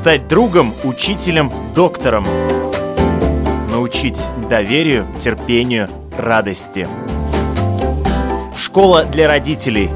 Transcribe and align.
стать 0.00 0.28
другом, 0.28 0.72
учителем, 0.82 1.52
доктором. 1.74 2.24
Научить 3.70 4.18
доверию, 4.48 5.06
терпению, 5.18 5.90
радости. 6.16 6.88
Школа 8.56 9.04
для 9.04 9.28
родителей 9.28 9.90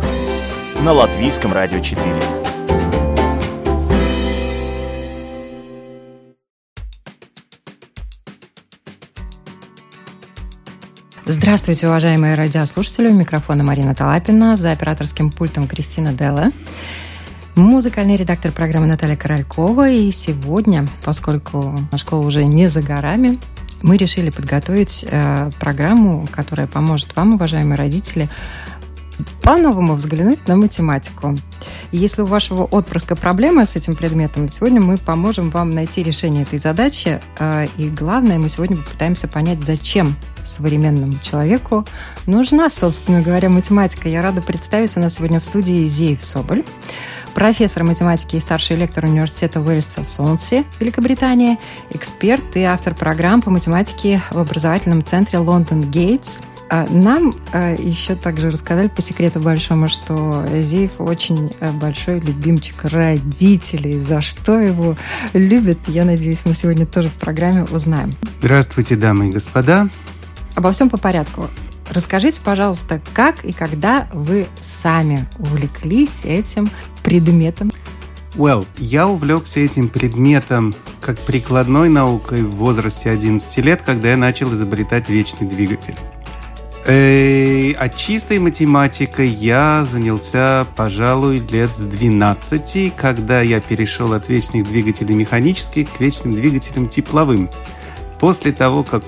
на 0.84 0.92
Латвийском 0.92 1.54
радио 1.54 1.80
4. 1.80 2.04
Здравствуйте, 11.24 11.86
уважаемые 11.86 12.34
радиослушатели. 12.34 13.08
У 13.08 13.14
микрофона 13.14 13.64
Марина 13.64 13.94
Талапина, 13.94 14.58
за 14.58 14.72
операторским 14.72 15.32
пультом 15.32 15.66
Кристина 15.66 16.12
Делла. 16.12 16.50
Музыкальный 17.54 18.16
редактор 18.16 18.50
программы 18.50 18.88
Наталья 18.88 19.14
Королькова. 19.14 19.88
И 19.88 20.10
сегодня, 20.10 20.88
поскольку 21.04 21.78
школа 21.94 22.26
уже 22.26 22.44
не 22.44 22.66
за 22.66 22.82
горами, 22.82 23.38
мы 23.80 23.96
решили 23.96 24.30
подготовить 24.30 25.06
э, 25.08 25.52
программу, 25.60 26.26
которая 26.32 26.66
поможет 26.66 27.14
вам, 27.14 27.34
уважаемые 27.34 27.76
родители, 27.76 28.28
по-новому 29.40 29.94
взглянуть 29.94 30.48
на 30.48 30.56
математику. 30.56 31.38
Если 31.92 32.22
у 32.22 32.26
вашего 32.26 32.64
отпрыска 32.64 33.14
проблемы 33.14 33.66
с 33.66 33.76
этим 33.76 33.94
предметом, 33.94 34.48
сегодня 34.48 34.80
мы 34.80 34.98
поможем 34.98 35.50
вам 35.50 35.74
найти 35.74 36.02
решение 36.02 36.42
этой 36.42 36.58
задачи. 36.58 37.20
Э, 37.38 37.68
и 37.76 37.88
главное, 37.88 38.38
мы 38.38 38.48
сегодня 38.48 38.78
попытаемся 38.78 39.28
понять, 39.28 39.64
зачем 39.64 40.16
современному 40.42 41.18
человеку 41.22 41.86
нужна, 42.26 42.68
собственно 42.68 43.22
говоря, 43.22 43.48
математика. 43.48 44.08
Я 44.08 44.22
рада 44.22 44.42
представить 44.42 44.96
у 44.96 45.00
нас 45.00 45.14
сегодня 45.14 45.40
в 45.40 45.44
студии 45.44 45.86
Зеев 45.86 46.22
Соболь, 46.22 46.64
профессор 47.34 47.82
математики 47.84 48.36
и 48.36 48.40
старший 48.40 48.76
лектор 48.76 49.04
университета 49.04 49.60
Уэльса 49.60 50.02
в 50.02 50.08
Солнце, 50.08 50.64
Великобритания, 50.80 51.58
эксперт 51.90 52.56
и 52.56 52.62
автор 52.62 52.94
программ 52.94 53.42
по 53.42 53.50
математике 53.50 54.22
в 54.30 54.38
образовательном 54.38 55.04
центре 55.04 55.38
Лондон 55.38 55.82
Гейтс– 55.82 56.42
а 56.70 56.86
нам 56.90 57.36
а, 57.52 57.74
еще 57.74 58.14
также 58.14 58.50
рассказали 58.50 58.88
по 58.88 59.02
секрету 59.02 59.38
большому, 59.38 59.88
что 59.88 60.44
Зеев 60.60 60.92
очень 60.98 61.54
э, 61.60 61.70
большой 61.70 62.20
любимчик 62.20 62.84
родителей. 62.84 64.00
За 64.00 64.20
что 64.20 64.58
его 64.58 64.96
любят, 65.34 65.78
я 65.88 66.04
надеюсь, 66.04 66.42
мы 66.44 66.54
сегодня 66.54 66.86
тоже 66.86 67.10
в 67.10 67.14
программе 67.14 67.64
узнаем. 67.64 68.14
Здравствуйте, 68.40 68.96
дамы 68.96 69.28
и 69.28 69.30
господа. 69.30 69.88
Обо 70.54 70.72
всем 70.72 70.88
по 70.88 70.96
порядку. 70.96 71.48
Расскажите, 71.90 72.40
пожалуйста, 72.42 73.00
как 73.12 73.44
и 73.44 73.52
когда 73.52 74.08
вы 74.12 74.46
сами 74.60 75.28
увлеклись 75.38 76.24
этим 76.24 76.70
предметом? 77.02 77.70
Well, 78.34 78.66
я 78.78 79.06
увлекся 79.06 79.60
этим 79.60 79.88
предметом 79.88 80.74
как 81.00 81.20
прикладной 81.20 81.88
наукой 81.88 82.42
в 82.42 82.56
возрасте 82.56 83.10
11 83.10 83.58
лет, 83.58 83.82
когда 83.82 84.10
я 84.10 84.16
начал 84.16 84.52
изобретать 84.54 85.08
вечный 85.08 85.46
двигатель. 85.46 85.94
А 86.86 87.88
чистой 87.88 88.40
математикой 88.40 89.28
я 89.28 89.86
занялся, 89.90 90.66
пожалуй, 90.76 91.38
лет 91.38 91.76
с 91.76 91.80
12, 91.84 92.94
когда 92.96 93.40
я 93.40 93.60
перешел 93.60 94.12
от 94.12 94.28
вечных 94.28 94.64
двигателей 94.64 95.14
механических 95.14 95.90
к 95.92 96.00
вечным 96.00 96.34
двигателям 96.34 96.88
тепловым. 96.88 97.48
После 98.20 98.52
того, 98.52 98.82
как 98.82 99.04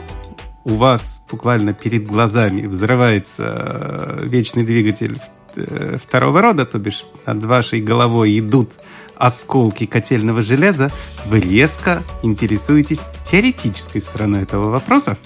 у 0.66 0.74
вас 0.74 1.22
буквально 1.30 1.74
перед 1.74 2.06
глазами 2.06 2.66
взрывается 2.66 4.18
э, 4.22 4.26
вечный 4.26 4.64
двигатель 4.64 5.20
э, 5.54 5.96
второго 6.04 6.42
рода, 6.42 6.66
то 6.66 6.80
бишь 6.80 7.06
над 7.24 7.44
вашей 7.44 7.80
головой 7.80 8.36
идут 8.40 8.72
осколки 9.14 9.86
котельного 9.86 10.42
железа, 10.42 10.90
вы 11.26 11.38
резко 11.38 12.02
интересуетесь 12.24 13.02
теоретической 13.30 14.00
стороной 14.00 14.42
этого 14.42 14.70
вопроса. 14.70 15.16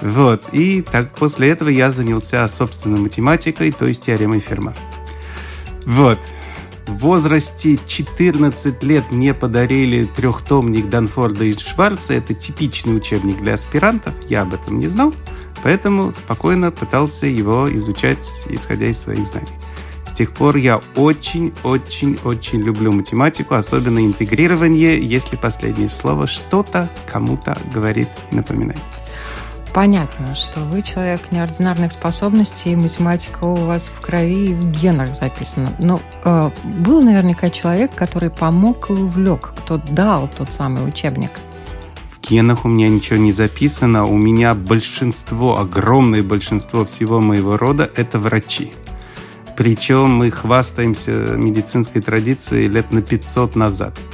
Вот. 0.00 0.42
И 0.52 0.80
так 0.80 1.14
после 1.14 1.50
этого 1.50 1.68
я 1.68 1.92
занялся 1.92 2.48
собственной 2.48 3.00
математикой, 3.00 3.70
то 3.70 3.84
есть 3.84 4.04
теоремой 4.04 4.40
Ферма. 4.40 4.74
Вот. 5.84 6.18
В 6.86 6.98
возрасте 6.98 7.78
14 7.86 8.82
лет 8.82 9.10
мне 9.10 9.32
подарили 9.32 10.04
трехтомник 10.04 10.90
Данфорда 10.90 11.44
и 11.44 11.56
Шварца. 11.56 12.14
Это 12.14 12.34
типичный 12.34 12.96
учебник 12.96 13.40
для 13.40 13.54
аспирантов. 13.54 14.14
Я 14.28 14.42
об 14.42 14.52
этом 14.52 14.78
не 14.78 14.88
знал, 14.88 15.14
поэтому 15.62 16.12
спокойно 16.12 16.70
пытался 16.70 17.26
его 17.26 17.74
изучать, 17.76 18.42
исходя 18.48 18.86
из 18.86 18.98
своих 18.98 19.26
знаний. 19.26 19.48
С 20.06 20.12
тех 20.12 20.32
пор 20.32 20.56
я 20.56 20.80
очень-очень-очень 20.94 22.60
люблю 22.60 22.92
математику, 22.92 23.54
особенно 23.54 24.04
интегрирование, 24.04 25.00
если 25.00 25.36
последнее 25.36 25.88
слово 25.88 26.26
что-то 26.26 26.90
кому-то 27.10 27.58
говорит 27.72 28.08
и 28.30 28.36
напоминает 28.36 28.80
понятно, 29.74 30.34
что 30.34 30.60
вы 30.60 30.80
человек 30.82 31.20
неординарных 31.32 31.92
способностей, 31.92 32.76
математика 32.76 33.44
у 33.44 33.56
вас 33.56 33.88
в 33.88 34.00
крови 34.00 34.50
и 34.50 34.54
в 34.54 34.70
генах 34.70 35.14
записана. 35.14 35.74
Но 35.78 36.00
э, 36.24 36.50
был 36.64 37.02
наверняка 37.02 37.50
человек, 37.50 37.94
который 37.94 38.30
помог 38.30 38.88
и 38.88 38.92
увлек, 38.92 39.52
кто 39.58 39.76
дал 39.76 40.28
тот 40.28 40.52
самый 40.52 40.88
учебник. 40.88 41.32
В 42.10 42.30
генах 42.30 42.64
у 42.64 42.68
меня 42.68 42.88
ничего 42.88 43.18
не 43.18 43.32
записано. 43.32 44.06
У 44.06 44.16
меня 44.16 44.54
большинство, 44.54 45.58
огромное 45.58 46.22
большинство 46.22 46.84
всего 46.84 47.20
моего 47.20 47.56
рода– 47.56 47.90
это 47.96 48.18
врачи. 48.18 48.72
Причем 49.56 50.10
мы 50.10 50.30
хвастаемся 50.30 51.10
медицинской 51.10 52.00
традицией 52.00 52.68
лет 52.68 52.92
на 52.92 53.02
500 53.02 53.56
назад– 53.56 53.98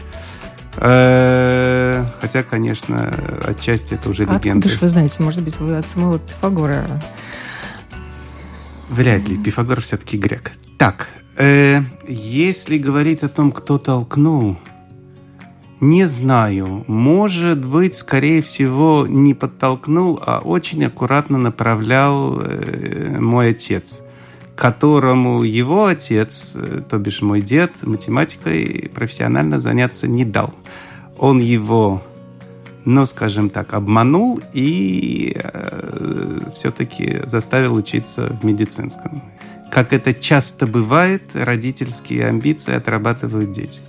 хотя, 0.80 2.42
конечно, 2.48 3.12
отчасти 3.44 3.94
это 3.94 4.08
уже 4.08 4.24
легенда. 4.24 4.66
Откуда 4.66 4.68
же 4.68 4.78
вы 4.80 4.88
знаете? 4.88 5.22
Может 5.22 5.42
быть, 5.42 5.58
вы 5.60 5.76
от 5.76 5.86
самого 5.86 6.18
Пифагора? 6.18 7.02
Вряд 8.88 9.28
ли. 9.28 9.36
Пифагор 9.36 9.82
все-таки 9.82 10.16
грек. 10.16 10.52
Так, 10.78 11.08
э, 11.36 11.82
если 12.08 12.78
говорить 12.78 13.22
о 13.22 13.28
том, 13.28 13.52
кто 13.52 13.76
толкнул, 13.76 14.56
не 15.80 16.08
знаю. 16.08 16.84
Может 16.86 17.64
быть, 17.64 17.94
скорее 17.94 18.40
всего, 18.40 19.06
не 19.06 19.34
подтолкнул, 19.34 20.19
а 20.24 20.38
очень 20.38 20.82
аккуратно 20.84 21.36
направлял 21.36 22.40
э, 22.40 23.19
мой 23.20 23.50
отец– 23.50 24.00
которому 24.60 25.43
его 25.43 25.87
отец, 25.87 26.53
э, 26.54 26.82
то 26.87 26.98
бишь 26.98 27.22
мой 27.22 27.41
дед, 27.41 27.72
математикой 27.81 28.91
профессионально 28.94 29.59
заняться 29.59 30.06
не 30.06 30.26
дал. 30.26 30.53
Он 31.16 31.38
его, 31.38 32.03
ну, 32.84 33.06
скажем 33.06 33.49
так, 33.49 33.72
обманул 33.72 34.38
и 34.53 35.34
э, 35.34 36.41
все-таки 36.54 37.22
заставил 37.25 37.75
учиться 37.75 38.37
в 38.38 38.44
медицинском. 38.44 39.22
Как 39.70 39.94
это 39.94 40.12
часто 40.12 40.66
бывает, 40.66 41.22
родительские 41.32 42.26
амбиции 42.26 42.75
отрабатывают 42.75 43.53
дети. 43.53 43.81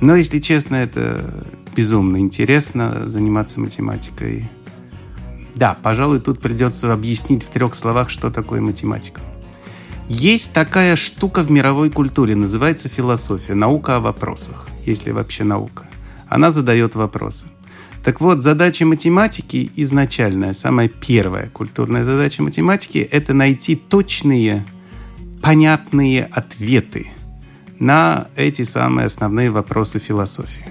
Но, 0.00 0.16
если 0.16 0.40
честно, 0.40 0.74
это 0.74 1.44
безумно 1.76 2.16
интересно 2.16 3.06
заниматься 3.06 3.60
математикой. 3.60 4.50
Да, 5.54 5.76
пожалуй, 5.80 6.18
тут 6.18 6.40
придется 6.40 6.92
объяснить 6.92 7.44
в 7.44 7.50
трех 7.50 7.76
словах, 7.76 8.10
что 8.10 8.32
такое 8.32 8.60
математика. 8.60 9.20
Есть 10.08 10.52
такая 10.52 10.94
штука 10.94 11.42
в 11.42 11.50
мировой 11.50 11.90
культуре, 11.90 12.36
называется 12.36 12.88
философия, 12.88 13.54
наука 13.54 13.96
о 13.96 14.00
вопросах, 14.00 14.68
если 14.84 15.10
вообще 15.10 15.42
наука. 15.42 15.84
Она 16.28 16.52
задает 16.52 16.94
вопросы. 16.94 17.46
Так 18.04 18.20
вот, 18.20 18.40
задача 18.40 18.86
математики 18.86 19.72
изначальная, 19.74 20.54
самая 20.54 20.88
первая 20.88 21.48
культурная 21.48 22.04
задача 22.04 22.40
математики– 22.44 22.98
это 23.10 23.34
найти 23.34 23.74
точные, 23.74 24.64
понятные 25.42 26.24
ответы 26.30 27.08
на 27.80 28.28
эти 28.36 28.62
самые 28.62 29.06
основные 29.06 29.50
вопросы 29.50 29.98
философии. 29.98 30.66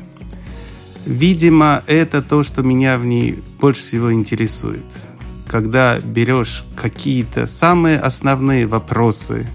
Видимо, 1.05 1.83
это 1.87 2.21
то, 2.21 2.41
что 2.41 2.63
меня 2.63 2.97
в 2.97 3.05
ней 3.05 3.43
больше 3.59 3.85
всего 3.85 4.13
интересует– 4.13 4.85
когда 5.47 5.99
берешь 5.99 6.63
какие-то 6.75 7.45
самые 7.45 7.99
основные 7.99 8.67
вопросы, 8.67 9.47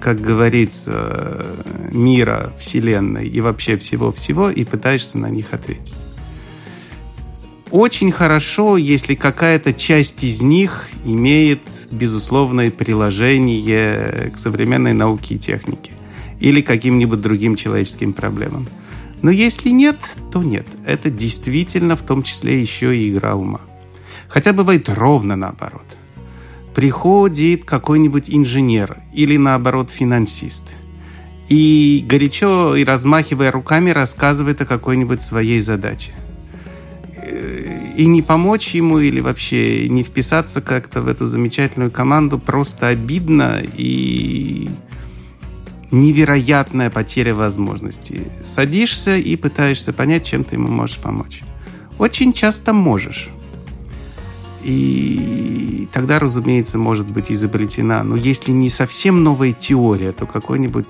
как 0.00 0.20
говорится, 0.20 1.46
мира, 1.90 2.52
Вселенной 2.58 3.28
и 3.28 3.40
вообще 3.40 3.76
всего-всего, 3.76 4.50
и 4.50 4.64
пытаешься 4.64 5.18
на 5.18 5.28
них 5.28 5.52
ответить. 5.52 5.96
Очень 7.70 8.12
хорошо, 8.12 8.76
если 8.76 9.14
какая-то 9.14 9.72
часть 9.72 10.22
из 10.22 10.40
них 10.40 10.88
имеет 11.04 11.60
безусловное 11.90 12.70
приложение 12.70 14.30
к 14.34 14.38
современной 14.38 14.92
науке 14.92 15.34
и 15.34 15.38
технике 15.38 15.92
или 16.38 16.60
каким-нибудь 16.60 17.20
другим 17.20 17.56
человеческим 17.56 18.12
проблемам. 18.12 18.68
Но 19.22 19.30
если 19.30 19.70
нет, 19.70 19.96
то 20.30 20.42
нет. 20.42 20.66
Это 20.84 21.10
действительно 21.10 21.96
в 21.96 22.02
том 22.02 22.22
числе 22.22 22.60
еще 22.60 22.96
и 22.96 23.10
игра 23.10 23.34
ума. 23.34 23.60
Хотя 24.28 24.52
бывает 24.52 24.88
ровно 24.88 25.36
наоборот. 25.36 25.86
Приходит 26.74 27.64
какой-нибудь 27.64 28.24
инженер 28.28 28.98
или 29.14 29.36
наоборот 29.36 29.90
финансист 29.90 30.64
и 31.48 32.04
горячо 32.06 32.74
и 32.74 32.84
размахивая 32.84 33.52
руками 33.52 33.90
рассказывает 33.90 34.60
о 34.60 34.66
какой-нибудь 34.66 35.22
своей 35.22 35.60
задаче. 35.60 36.12
И 37.96 38.04
не 38.06 38.20
помочь 38.20 38.74
ему 38.74 38.98
или 38.98 39.20
вообще 39.20 39.88
не 39.88 40.02
вписаться 40.02 40.60
как-то 40.60 41.00
в 41.00 41.08
эту 41.08 41.26
замечательную 41.26 41.90
команду 41.90 42.38
просто 42.38 42.88
обидно 42.88 43.62
и 43.76 44.68
невероятная 45.90 46.90
потеря 46.90 47.34
возможностей. 47.34 48.22
Садишься 48.44 49.16
и 49.16 49.36
пытаешься 49.36 49.92
понять, 49.92 50.26
чем 50.26 50.44
ты 50.44 50.56
ему 50.56 50.68
можешь 50.68 50.98
помочь. 50.98 51.42
Очень 51.98 52.32
часто 52.32 52.72
можешь. 52.72 53.30
И 54.66 55.88
тогда, 55.92 56.18
разумеется, 56.18 56.76
может 56.76 57.08
быть 57.08 57.30
изобретена, 57.30 58.02
но 58.02 58.16
если 58.16 58.50
не 58.50 58.68
совсем 58.68 59.22
новая 59.22 59.52
теория, 59.52 60.10
то 60.10 60.26
какой-нибудь 60.26 60.86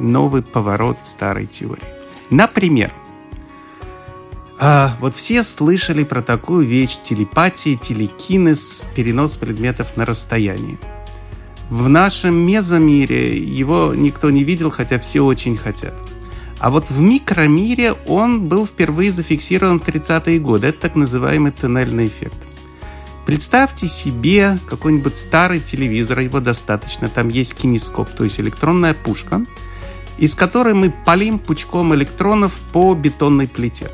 новый 0.00 0.42
поворот 0.42 0.98
в 1.04 1.08
старой 1.08 1.46
теории. 1.46 1.84
Например, 2.30 2.92
а, 4.58 4.96
вот 4.98 5.14
все 5.14 5.44
слышали 5.44 6.02
про 6.02 6.22
такую 6.22 6.66
вещь 6.66 6.98
телепатия, 7.04 7.76
телекинез, 7.76 8.88
перенос 8.96 9.36
предметов 9.36 9.96
на 9.96 10.04
расстоянии. 10.04 10.80
В 11.68 11.88
нашем 11.88 12.34
мезомире 12.34 13.38
его 13.38 13.94
никто 13.94 14.28
не 14.30 14.42
видел, 14.42 14.72
хотя 14.72 14.98
все 14.98 15.20
очень 15.20 15.56
хотят. 15.56 15.94
А 16.58 16.70
вот 16.70 16.90
в 16.90 17.00
микромире 17.00 17.92
он 18.08 18.46
был 18.46 18.66
впервые 18.66 19.12
зафиксирован 19.12 19.78
в 19.78 19.86
30-е 19.86 20.40
годы. 20.40 20.66
Это 20.66 20.80
так 20.80 20.96
называемый 20.96 21.52
тоннельный 21.52 22.06
эффект. 22.06 22.49
Представьте 23.30 23.86
себе 23.86 24.58
какой-нибудь 24.68 25.14
старый 25.14 25.60
телевизор, 25.60 26.18
его 26.18 26.40
достаточно, 26.40 27.08
там 27.08 27.28
есть 27.28 27.54
кинескоп, 27.54 28.10
то 28.10 28.24
есть 28.24 28.40
электронная 28.40 28.92
пушка, 28.92 29.46
из 30.18 30.34
которой 30.34 30.74
мы 30.74 30.90
полим 30.90 31.38
пучком 31.38 31.94
электронов 31.94 32.52
по 32.72 32.92
бетонной 32.92 33.46
плите. 33.46 33.88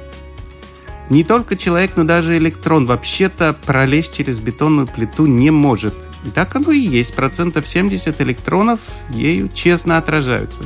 Не 1.10 1.22
только 1.22 1.54
человек, 1.54 1.90
но 1.96 2.04
даже 2.04 2.38
электрон 2.38 2.86
вообще-то 2.86 3.54
пролезть 3.66 4.16
через 4.16 4.40
бетонную 4.40 4.86
плиту 4.86 5.26
не 5.26 5.50
может. 5.50 5.94
И 6.24 6.30
так 6.30 6.56
оно 6.56 6.72
и 6.72 6.80
есть. 6.80 7.14
Процентов 7.14 7.68
70 7.68 8.18
электронов 8.22 8.80
ею 9.10 9.50
честно 9.52 9.98
отражаются. 9.98 10.62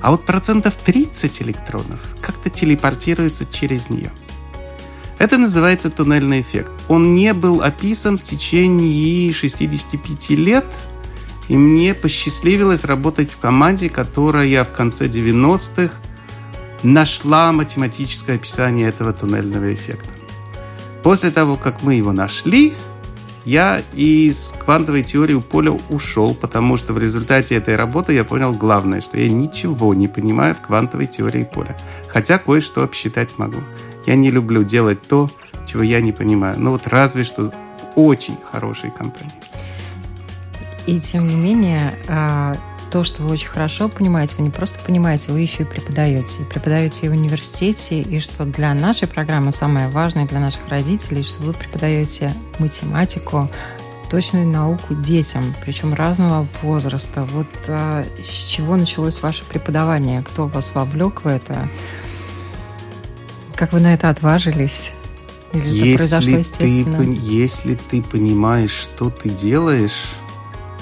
А 0.00 0.10
вот 0.10 0.26
процентов 0.26 0.74
30 0.74 1.40
электронов 1.42 2.00
как-то 2.20 2.50
телепортируются 2.50 3.46
через 3.46 3.90
нее. 3.90 4.10
Это 5.22 5.38
называется 5.38 5.88
туннельный 5.88 6.40
эффект. 6.40 6.72
Он 6.88 7.14
не 7.14 7.32
был 7.32 7.62
описан 7.62 8.18
в 8.18 8.24
течение 8.24 9.32
65 9.32 10.30
лет, 10.30 10.64
и 11.46 11.56
мне 11.56 11.94
посчастливилось 11.94 12.82
работать 12.82 13.30
в 13.30 13.38
команде, 13.38 13.88
которая 13.88 14.64
в 14.64 14.72
конце 14.72 15.06
90-х 15.06 15.94
нашла 16.82 17.52
математическое 17.52 18.32
описание 18.32 18.88
этого 18.88 19.12
туннельного 19.12 19.72
эффекта. 19.72 20.08
После 21.04 21.30
того, 21.30 21.54
как 21.54 21.84
мы 21.84 21.94
его 21.94 22.10
нашли, 22.10 22.74
я 23.44 23.80
из 23.94 24.56
квантовой 24.58 25.04
теории 25.04 25.38
поля 25.38 25.70
ушел, 25.88 26.34
потому 26.34 26.76
что 26.76 26.94
в 26.94 26.98
результате 26.98 27.54
этой 27.54 27.76
работы 27.76 28.12
я 28.12 28.24
понял 28.24 28.54
главное, 28.54 29.00
что 29.00 29.20
я 29.20 29.30
ничего 29.30 29.94
не 29.94 30.08
понимаю 30.08 30.56
в 30.56 30.62
квантовой 30.62 31.06
теории 31.06 31.44
поля. 31.44 31.76
Хотя 32.08 32.38
кое-что 32.38 32.82
обсчитать 32.82 33.38
могу. 33.38 33.58
Я 34.06 34.16
не 34.16 34.30
люблю 34.30 34.64
делать 34.64 35.02
то, 35.02 35.30
чего 35.66 35.82
я 35.82 36.00
не 36.00 36.12
понимаю. 36.12 36.58
Но 36.58 36.72
вот 36.72 36.86
разве 36.86 37.24
что 37.24 37.52
очень 37.94 38.36
хорошей 38.50 38.90
компании. 38.90 39.32
И 40.86 40.98
тем 40.98 41.28
не 41.28 41.34
менее, 41.34 41.94
а, 42.08 42.56
то, 42.90 43.04
что 43.04 43.22
вы 43.22 43.30
очень 43.30 43.48
хорошо 43.48 43.88
понимаете, 43.88 44.36
вы 44.36 44.44
не 44.44 44.50
просто 44.50 44.78
понимаете, 44.84 45.32
вы 45.32 45.40
еще 45.40 45.62
и 45.62 45.66
преподаете. 45.66 46.42
И 46.42 46.44
преподаете 46.44 47.06
и 47.06 47.08
в 47.08 47.12
университете, 47.12 48.00
и 48.00 48.18
что 48.20 48.44
для 48.44 48.74
нашей 48.74 49.08
программы 49.08 49.52
самое 49.52 49.88
важное, 49.88 50.26
для 50.26 50.40
наших 50.40 50.68
родителей, 50.68 51.22
что 51.22 51.42
вы 51.42 51.52
преподаете 51.52 52.34
математику, 52.58 53.50
точную 54.10 54.46
науку 54.46 54.94
детям, 54.94 55.54
причем 55.64 55.94
разного 55.94 56.46
возраста. 56.60 57.22
Вот 57.22 57.48
а, 57.68 58.04
с 58.22 58.44
чего 58.44 58.76
началось 58.76 59.22
ваше 59.22 59.44
преподавание? 59.44 60.22
Кто 60.22 60.48
вас 60.48 60.74
вовлек 60.74 61.24
в 61.24 61.26
это? 61.26 61.68
Как 63.62 63.74
вы 63.74 63.78
на 63.78 63.94
это 63.94 64.08
отважились? 64.08 64.90
Или 65.52 65.68
если 65.68 65.88
это 65.90 65.98
произошло 65.98 66.38
естественно? 66.38 66.98
Ты, 66.98 67.16
если 67.20 67.74
ты 67.76 68.02
понимаешь, 68.02 68.72
что 68.72 69.08
ты 69.08 69.28
делаешь, 69.28 70.14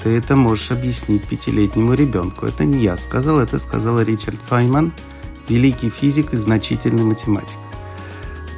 ты 0.01 0.17
это 0.17 0.35
можешь 0.35 0.71
объяснить 0.71 1.27
пятилетнему 1.27 1.93
ребенку. 1.93 2.47
Это 2.47 2.65
не 2.65 2.79
я 2.79 2.97
сказал, 2.97 3.39
это 3.39 3.59
сказал 3.59 4.01
Ричард 4.01 4.39
Файман, 4.47 4.93
великий 5.47 5.91
физик 5.91 6.33
и 6.33 6.37
значительный 6.37 7.03
математик. 7.03 7.57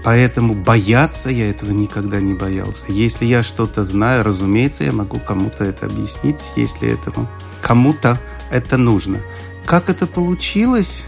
Поэтому 0.05 0.53
бояться 0.53 1.29
я 1.29 1.49
этого 1.49 1.71
никогда 1.71 2.21
не 2.21 2.33
боялся. 2.33 2.93
Если 2.93 3.25
я 3.25 3.43
что-то 3.43 3.83
знаю, 3.83 4.23
разумеется, 4.23 4.85
я 4.85 4.93
могу 4.93 5.19
кому-то 5.19 5.65
это 5.65 5.87
объяснить, 5.87 6.49
если 6.55 6.87
этому 6.87 7.27
кому-то 7.61 8.17
это 8.51 8.77
нужно. 8.77 9.19
Как 9.65 9.89
это 9.89 10.07
получилось? 10.07 11.03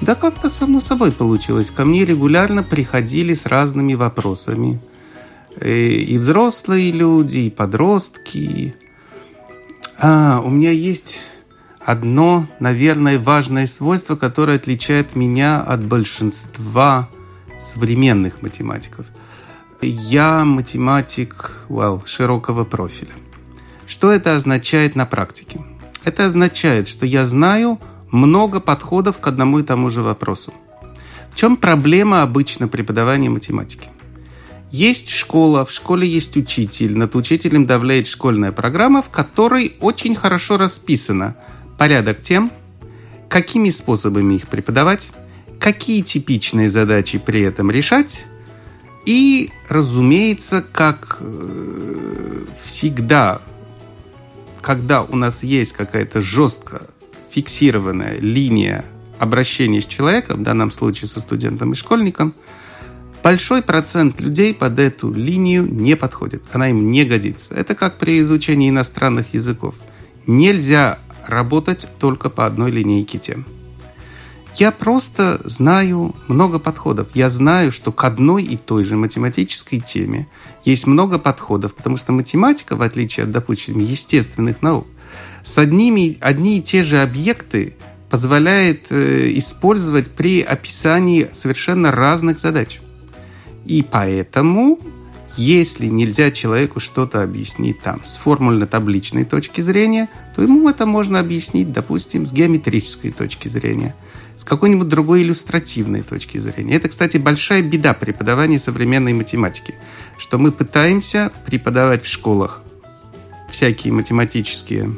Да 0.00 0.14
как-то 0.14 0.48
само 0.48 0.80
собой 0.80 1.12
получилось. 1.12 1.70
Ко 1.70 1.84
мне 1.84 2.04
регулярно 2.04 2.62
приходили 2.62 3.34
с 3.34 3.46
разными 3.46 3.94
вопросами. 3.94 4.80
Э, 5.60 5.70
и 5.70 6.18
взрослые 6.18 6.90
люди, 6.90 7.38
и 7.38 7.50
подростки. 7.50 8.74
А, 9.98 10.40
у 10.44 10.50
меня 10.50 10.70
есть 10.70 11.20
одно, 11.80 12.46
наверное, 12.60 13.18
важное 13.18 13.66
свойство, 13.66 14.16
которое 14.16 14.56
отличает 14.56 15.14
меня 15.14 15.60
от 15.60 15.84
большинства 15.84 17.08
современных 17.58 18.42
математиков. 18.42 19.06
Я 19.80 20.44
математик 20.44 21.66
well, 21.68 22.06
широкого 22.06 22.64
профиля. 22.64 23.12
Что 23.86 24.12
это 24.12 24.36
означает 24.36 24.96
на 24.96 25.04
практике? 25.04 25.60
Это 26.04 26.26
означает, 26.26 26.88
что 26.88 27.06
я 27.06 27.26
знаю 27.26 27.78
много 28.14 28.60
подходов 28.60 29.18
к 29.18 29.26
одному 29.26 29.58
и 29.58 29.62
тому 29.62 29.90
же 29.90 30.02
вопросу. 30.02 30.54
В 31.30 31.34
чем 31.34 31.56
проблема 31.56 32.22
обычно 32.22 32.68
преподавания 32.68 33.28
математики? 33.28 33.88
Есть 34.70 35.10
школа, 35.10 35.64
в 35.64 35.72
школе 35.72 36.06
есть 36.06 36.36
учитель, 36.36 36.96
над 36.96 37.14
учителем 37.16 37.66
давляет 37.66 38.06
школьная 38.06 38.52
программа, 38.52 39.02
в 39.02 39.10
которой 39.10 39.74
очень 39.80 40.14
хорошо 40.14 40.56
расписано 40.56 41.36
порядок 41.76 42.22
тем, 42.22 42.50
какими 43.28 43.70
способами 43.70 44.34
их 44.34 44.48
преподавать, 44.48 45.08
какие 45.58 46.02
типичные 46.02 46.68
задачи 46.68 47.18
при 47.18 47.42
этом 47.42 47.70
решать, 47.70 48.24
и, 49.06 49.50
разумеется, 49.68 50.64
как 50.72 51.18
э, 51.20 52.44
всегда, 52.64 53.40
когда 54.60 55.02
у 55.02 55.16
нас 55.16 55.42
есть 55.42 55.72
какая-то 55.72 56.20
жестко 56.20 56.86
фиксированная 57.34 58.18
линия 58.20 58.84
обращения 59.18 59.80
с 59.80 59.86
человеком, 59.86 60.40
в 60.40 60.42
данном 60.44 60.70
случае 60.70 61.08
со 61.08 61.20
студентом 61.20 61.72
и 61.72 61.74
школьником, 61.74 62.34
большой 63.24 63.60
процент 63.62 64.20
людей 64.20 64.54
под 64.54 64.78
эту 64.78 65.12
линию 65.12 65.66
не 65.66 65.96
подходит. 65.96 66.44
Она 66.52 66.70
им 66.70 66.90
не 66.92 67.04
годится. 67.04 67.54
Это 67.54 67.74
как 67.74 67.98
при 67.98 68.20
изучении 68.20 68.68
иностранных 68.68 69.34
языков. 69.34 69.74
Нельзя 70.26 71.00
работать 71.26 71.88
только 71.98 72.30
по 72.30 72.46
одной 72.46 72.70
линейке 72.70 73.18
тем. 73.18 73.44
Я 74.56 74.70
просто 74.70 75.40
знаю 75.44 76.14
много 76.28 76.60
подходов. 76.60 77.08
Я 77.14 77.28
знаю, 77.28 77.72
что 77.72 77.90
к 77.90 78.04
одной 78.04 78.44
и 78.44 78.56
той 78.56 78.84
же 78.84 78.96
математической 78.96 79.80
теме 79.80 80.28
есть 80.64 80.86
много 80.86 81.18
подходов, 81.18 81.74
потому 81.74 81.96
что 81.96 82.12
математика, 82.12 82.76
в 82.76 82.82
отличие 82.82 83.24
от, 83.24 83.32
допустим, 83.32 83.80
естественных 83.80 84.62
наук, 84.62 84.86
с 85.44 85.58
одними, 85.58 86.16
одни 86.20 86.58
и 86.58 86.62
те 86.62 86.82
же 86.82 87.00
объекты 87.00 87.74
позволяет 88.08 88.86
э, 88.90 89.30
использовать 89.34 90.10
при 90.10 90.40
описании 90.40 91.28
совершенно 91.32 91.92
разных 91.92 92.40
задач. 92.40 92.80
И 93.66 93.82
поэтому, 93.88 94.78
если 95.36 95.86
нельзя 95.86 96.30
человеку 96.30 96.80
что-то 96.80 97.22
объяснить 97.22 97.80
там 97.80 98.00
с 98.04 98.16
формульно-табличной 98.16 99.24
точки 99.24 99.60
зрения, 99.60 100.08
то 100.34 100.42
ему 100.42 100.68
это 100.68 100.86
можно 100.86 101.20
объяснить, 101.20 101.72
допустим, 101.72 102.26
с 102.26 102.32
геометрической 102.32 103.12
точки 103.12 103.48
зрения, 103.48 103.94
с 104.36 104.44
какой-нибудь 104.44 104.88
другой 104.88 105.22
иллюстративной 105.22 106.02
точки 106.02 106.38
зрения. 106.38 106.76
Это, 106.76 106.88
кстати, 106.88 107.18
большая 107.18 107.62
беда 107.62 107.92
преподавания 107.92 108.58
современной 108.58 109.12
математики, 109.12 109.74
что 110.18 110.38
мы 110.38 110.52
пытаемся 110.52 111.32
преподавать 111.46 112.04
в 112.04 112.08
школах 112.08 112.62
всякие 113.50 113.92
математические 113.92 114.90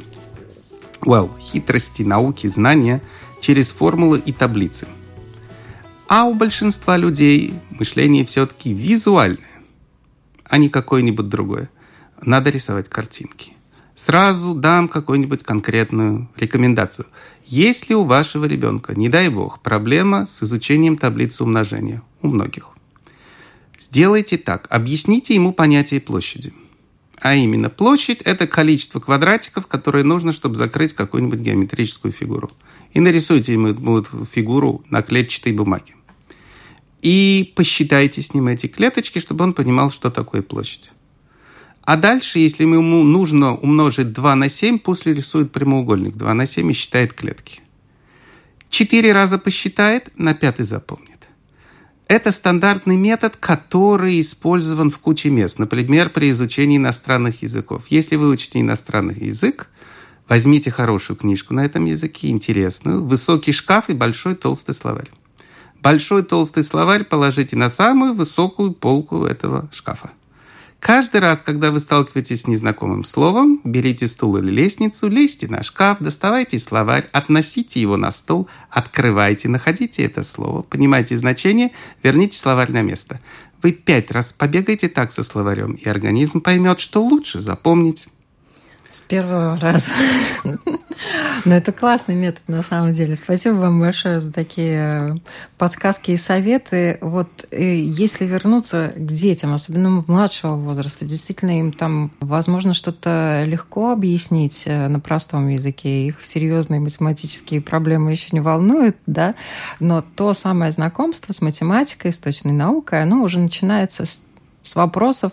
well, 1.06 1.30
хитрости, 1.40 2.02
науки, 2.02 2.46
знания 2.48 3.02
через 3.40 3.72
формулы 3.72 4.18
и 4.18 4.32
таблицы. 4.32 4.86
А 6.08 6.24
у 6.24 6.34
большинства 6.34 6.96
людей 6.96 7.54
мышление 7.70 8.24
все-таки 8.26 8.72
визуальное, 8.72 9.62
а 10.44 10.58
не 10.58 10.68
какое-нибудь 10.68 11.28
другое. 11.28 11.70
Надо 12.22 12.50
рисовать 12.50 12.88
картинки. 12.88 13.52
Сразу 13.94 14.54
дам 14.54 14.88
какую-нибудь 14.88 15.42
конкретную 15.42 16.28
рекомендацию. 16.36 17.06
Если 17.46 17.94
у 17.94 18.04
вашего 18.04 18.44
ребенка, 18.44 18.94
не 18.94 19.08
дай 19.08 19.28
бог, 19.30 19.60
проблема 19.60 20.26
с 20.26 20.42
изучением 20.42 20.98
таблицы 20.98 21.44
умножения, 21.44 22.02
у 22.20 22.28
многих, 22.28 22.68
сделайте 23.78 24.36
так, 24.36 24.66
объясните 24.70 25.34
ему 25.34 25.52
понятие 25.52 26.00
площади. 26.00 26.52
А 27.20 27.34
именно, 27.34 27.70
площадь– 27.70 28.20
это 28.24 28.46
количество 28.46 29.00
квадратиков, 29.00 29.66
которые 29.66 30.04
нужно, 30.04 30.32
чтобы 30.32 30.56
закрыть 30.56 30.92
какую-нибудь 30.92 31.40
геометрическую 31.40 32.12
фигуру. 32.12 32.50
И 32.92 33.00
нарисуйте 33.00 33.52
ему 33.52 33.98
эту 33.98 34.24
фигуру 34.26 34.84
на 34.90 35.02
клетчатой 35.02 35.52
бумаге. 35.52 35.94
И 37.00 37.52
посчитайте 37.56 38.22
с 38.22 38.34
ним 38.34 38.48
эти 38.48 38.66
клеточки, 38.66 39.18
чтобы 39.18 39.44
он 39.44 39.54
понимал, 39.54 39.90
что 39.90 40.10
такое 40.10 40.42
площадь. 40.42 40.90
А 41.82 41.96
дальше, 41.96 42.40
если 42.40 42.64
ему 42.64 43.04
нужно 43.04 43.54
умножить 43.54 44.12
2 44.12 44.34
на 44.34 44.48
7, 44.48 44.78
после 44.78 45.14
рисует 45.14 45.52
прямоугольник 45.52 46.16
2 46.16 46.34
на 46.34 46.44
7 46.44 46.70
и 46.70 46.74
считает 46.74 47.12
клетки. 47.12 47.60
Четыре 48.68 49.12
раза 49.12 49.38
посчитает, 49.38 50.10
на 50.16 50.34
пятый 50.34 50.64
запомнит. 50.64 51.15
Это 52.08 52.30
стандартный 52.30 52.96
метод, 52.96 53.36
который 53.36 54.20
использован 54.20 54.92
в 54.92 54.98
куче 54.98 55.28
мест. 55.28 55.58
Например, 55.58 56.08
при 56.08 56.30
изучении 56.30 56.76
иностранных 56.76 57.42
языков. 57.42 57.82
Если 57.88 58.14
вы 58.14 58.28
учите 58.28 58.60
иностранный 58.60 59.16
язык, 59.16 59.68
возьмите 60.28 60.70
хорошую 60.70 61.16
книжку 61.16 61.52
на 61.52 61.64
этом 61.64 61.84
языке, 61.84 62.28
интересную, 62.28 63.04
высокий 63.04 63.50
шкаф 63.50 63.90
и 63.90 63.92
большой 63.92 64.36
толстый 64.36 64.72
словарь. 64.72 65.10
Большой 65.82 66.22
толстый 66.22 66.62
словарь 66.62 67.02
положите 67.02 67.56
на 67.56 67.68
самую 67.68 68.14
высокую 68.14 68.72
полку 68.72 69.24
этого 69.24 69.68
шкафа. 69.72 70.10
Каждый 70.86 71.20
раз, 71.20 71.42
когда 71.42 71.72
вы 71.72 71.80
сталкиваетесь 71.80 72.42
с 72.42 72.46
незнакомым 72.46 73.02
словом, 73.02 73.60
берите 73.64 74.06
стул 74.06 74.36
или 74.36 74.52
лестницу, 74.52 75.08
лезьте 75.08 75.48
на 75.48 75.64
шкаф, 75.64 75.96
доставайте 75.98 76.60
словарь, 76.60 77.08
относите 77.10 77.80
его 77.80 77.96
на 77.96 78.12
стол, 78.12 78.48
открывайте, 78.70 79.48
находите 79.48 80.04
это 80.04 80.22
слово, 80.22 80.62
понимаете 80.62 81.18
значение, 81.18 81.72
верните 82.04 82.38
словарь 82.38 82.70
на 82.70 82.82
место. 82.82 83.20
Вы 83.62 83.72
пять 83.72 84.12
раз 84.12 84.32
побегайте 84.32 84.88
так 84.88 85.10
со 85.10 85.24
словарем, 85.24 85.72
и 85.72 85.88
организм 85.88 86.40
поймет, 86.40 86.78
что 86.78 87.02
лучше 87.02 87.40
запомнить. 87.40 88.06
С 88.90 89.00
первого 89.00 89.58
раза. 89.60 89.90
Но 91.44 91.54
это 91.54 91.72
классный 91.72 92.14
метод 92.14 92.42
на 92.48 92.62
самом 92.62 92.92
деле. 92.92 93.14
Спасибо 93.14 93.54
вам 93.54 93.80
большое 93.80 94.20
за 94.20 94.32
такие 94.32 95.16
подсказки 95.58 96.12
и 96.12 96.16
советы. 96.16 96.98
Вот 97.00 97.46
э, 97.50 97.76
если 97.78 98.24
вернуться 98.24 98.92
к 98.96 99.12
детям, 99.12 99.52
особенно 99.52 100.04
младшего 100.06 100.56
возраста, 100.56 101.04
действительно 101.04 101.58
им 101.58 101.72
там, 101.72 102.10
возможно, 102.20 102.74
что-то 102.74 103.44
легко 103.46 103.92
объяснить 103.92 104.64
э, 104.66 104.88
на 104.88 104.98
простом 104.98 105.48
языке. 105.48 106.06
Их 106.06 106.24
серьезные 106.24 106.80
математические 106.80 107.60
проблемы 107.60 108.12
еще 108.12 108.28
не 108.32 108.40
волнуют, 108.40 108.96
да, 109.06 109.34
но 109.78 110.02
то 110.02 110.32
самое 110.34 110.72
знакомство 110.72 111.32
с 111.32 111.42
математикой, 111.42 112.12
с 112.12 112.18
точной 112.18 112.52
наукой, 112.52 113.02
оно 113.02 113.22
уже 113.22 113.38
начинается 113.38 114.06
с, 114.06 114.22
с 114.62 114.74
вопросов 114.74 115.32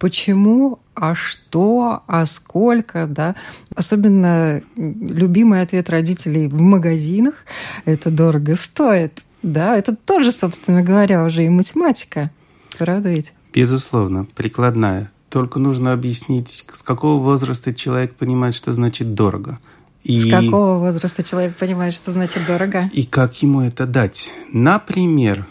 почему, 0.00 0.80
а 0.94 1.14
что, 1.14 2.02
а 2.08 2.26
сколько, 2.26 3.06
да. 3.06 3.36
Особенно 3.76 4.62
любимый 4.76 5.62
ответ 5.62 5.88
родителей 5.90 6.48
в 6.48 6.60
магазинах– 6.60 7.34
это 7.84 8.10
дорого 8.10 8.56
стоит. 8.56 9.22
Да, 9.42 9.76
это 9.76 9.94
тоже, 9.94 10.32
собственно 10.32 10.82
говоря, 10.82 11.24
уже 11.24 11.44
и 11.44 11.48
математика. 11.48 12.30
Правда 12.78 13.10
ведь? 13.10 13.32
Безусловно, 13.52 14.26
прикладная. 14.34 15.12
Только 15.28 15.58
нужно 15.58 15.92
объяснить, 15.92 16.64
с 16.72 16.82
какого 16.82 17.22
возраста 17.22 17.72
человек 17.72 18.14
понимает, 18.14 18.54
что 18.54 18.72
значит 18.72 19.14
дорого. 19.14 19.58
И... 20.02 20.18
С 20.18 20.30
какого 20.30 20.78
возраста 20.78 21.22
человек 21.22 21.56
понимает, 21.56 21.92
что 21.94 22.10
значит 22.10 22.46
дорого? 22.46 22.90
И 22.92 23.04
как 23.04 23.42
ему 23.42 23.60
это 23.60 23.86
дать? 23.86 24.30
Например, 24.50 25.46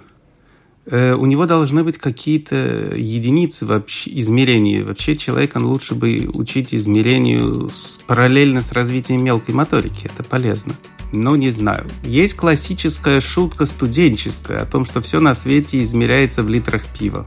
у 0.92 1.26
него 1.26 1.46
должны 1.46 1.84
быть 1.84 1.98
какие-то 1.98 2.96
единицы 2.96 3.66
вообще, 3.66 4.10
измерений. 4.20 4.82
Вообще 4.82 5.16
человека 5.16 5.60
лучше 5.60 5.94
бы 5.94 6.30
учить 6.34 6.74
измерению 6.74 7.70
параллельно 8.08 8.62
с 8.62 8.72
развитием 8.72 9.24
мелкой 9.24 9.54
моторики. 9.54 10.06
Это 10.06 10.24
полезно. 10.24 10.74
Но 11.12 11.36
не 11.36 11.50
знаю. 11.50 11.86
Есть 12.04 12.36
классическая 12.36 13.22
шутка 13.22 13.66
студенческая 13.66 14.60
о 14.60 14.66
том, 14.66 14.86
что 14.86 15.02
все 15.02 15.20
на 15.20 15.34
свете 15.34 15.82
измеряется 15.82 16.44
в 16.44 16.50
литрах 16.50 16.84
пива. 16.98 17.26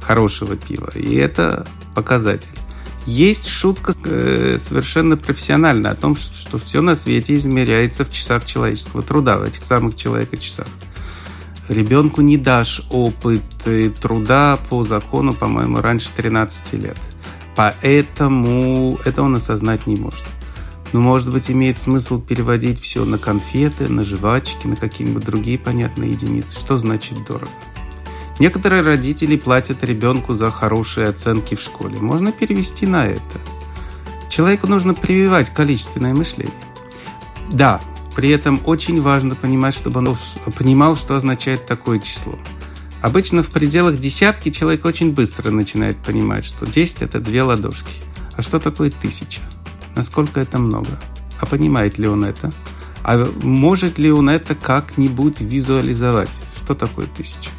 Хорошего 0.00 0.56
пива. 0.56 0.90
И 0.94 1.14
это 1.16 1.66
показатель. 1.94 2.50
Есть 3.04 3.46
шутка 3.46 3.94
э, 4.04 4.56
совершенно 4.58 5.16
профессиональная 5.16 5.92
о 5.92 5.94
том, 5.94 6.16
что, 6.16 6.34
что 6.34 6.58
все 6.58 6.82
на 6.82 6.96
свете 6.96 7.36
измеряется 7.36 8.04
в 8.04 8.12
часах 8.12 8.44
человеческого 8.44 9.02
труда, 9.02 9.38
в 9.38 9.42
этих 9.42 9.64
самых 9.64 9.94
человека-часах. 9.94 10.66
Ребенку 11.68 12.20
не 12.20 12.36
дашь 12.36 12.82
опыт 12.90 13.42
труда 14.00 14.58
по 14.68 14.84
закону, 14.84 15.34
по-моему, 15.34 15.80
раньше 15.80 16.10
13 16.16 16.74
лет. 16.74 16.96
Поэтому 17.56 18.98
это 19.04 19.22
он 19.22 19.36
осознать 19.36 19.86
не 19.86 19.96
может. 19.96 20.24
Но, 20.92 21.00
может 21.00 21.32
быть, 21.32 21.50
имеет 21.50 21.78
смысл 21.78 22.20
переводить 22.20 22.80
все 22.80 23.04
на 23.04 23.18
конфеты, 23.18 23.88
на 23.88 24.04
жвачки, 24.04 24.66
на 24.66 24.76
какие-нибудь 24.76 25.24
другие 25.24 25.58
понятные 25.58 26.12
единицы. 26.12 26.58
Что 26.58 26.76
значит 26.76 27.24
дорого? 27.26 27.50
Некоторые 28.38 28.82
родители 28.82 29.36
платят 29.36 29.82
ребенку 29.82 30.34
за 30.34 30.50
хорошие 30.50 31.08
оценки 31.08 31.54
в 31.54 31.60
школе. 31.60 31.98
Можно 31.98 32.32
перевести 32.32 32.86
на 32.86 33.06
это. 33.06 33.40
Человеку 34.28 34.66
нужно 34.66 34.94
прививать 34.94 35.50
количественное 35.50 36.14
мышление. 36.14 36.54
Да, 37.48 37.80
при 38.16 38.30
этом 38.30 38.62
очень 38.64 39.02
важно 39.02 39.34
понимать, 39.34 39.74
чтобы 39.74 40.00
он 40.00 40.16
понимал, 40.56 40.96
что 40.96 41.16
означает 41.16 41.66
такое 41.66 41.98
число. 41.98 42.38
Обычно 43.02 43.42
в 43.42 43.50
пределах 43.50 43.98
десятки 43.98 44.50
человек 44.50 44.86
очень 44.86 45.12
быстро 45.12 45.50
начинает 45.50 45.98
понимать, 45.98 46.46
что 46.46 46.64
10– 46.66 46.96
это 47.02 47.20
две 47.20 47.42
ладошки. 47.42 47.92
А 48.34 48.40
что 48.40 48.58
такое 48.58 48.90
тысяча? 48.90 49.42
Насколько 49.94 50.40
это 50.40 50.58
много? 50.58 50.98
А 51.38 51.44
понимает 51.44 51.98
ли 51.98 52.08
он 52.08 52.24
это? 52.24 52.54
А 53.02 53.30
может 53.42 53.98
ли 53.98 54.10
он 54.10 54.30
это 54.30 54.54
как-нибудь 54.54 55.40
визуализовать? 55.42 56.30
Что 56.56 56.74
такое 56.74 57.08
тысяча? 57.14 57.50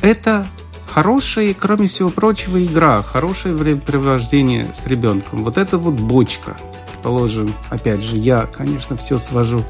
Это 0.00 0.46
хорошая, 0.88 1.54
кроме 1.54 1.88
всего 1.88 2.10
прочего, 2.10 2.64
игра, 2.64 3.02
хорошее 3.02 3.56
времяпрепровождение 3.56 4.72
с 4.72 4.86
ребенком. 4.86 5.42
Вот 5.42 5.58
это 5.58 5.76
вот 5.76 5.94
бочка– 5.94 6.56
предположим, 7.08 7.54
опять 7.70 8.02
же, 8.02 8.16
я, 8.16 8.44
конечно, 8.44 8.94
все 8.98 9.16
свожу 9.16 9.64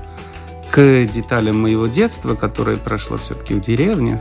к 0.73 1.05
деталям 1.07 1.63
моего 1.63 1.87
детства, 1.87 2.35
которое 2.35 2.77
прошло 2.79 3.17
все-таки 3.17 3.55
в 3.55 3.61
деревне, 3.61 4.21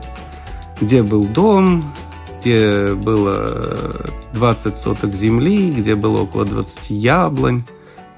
где 0.80 1.02
был 1.02 1.26
дом, 1.26 1.96
где 2.40 2.94
было 2.94 4.12
20 4.34 4.76
соток 4.76 5.16
земли, 5.16 5.74
где 5.74 5.96
было 5.96 6.22
около 6.22 6.46
20 6.46 6.92
яблонь, 6.92 7.64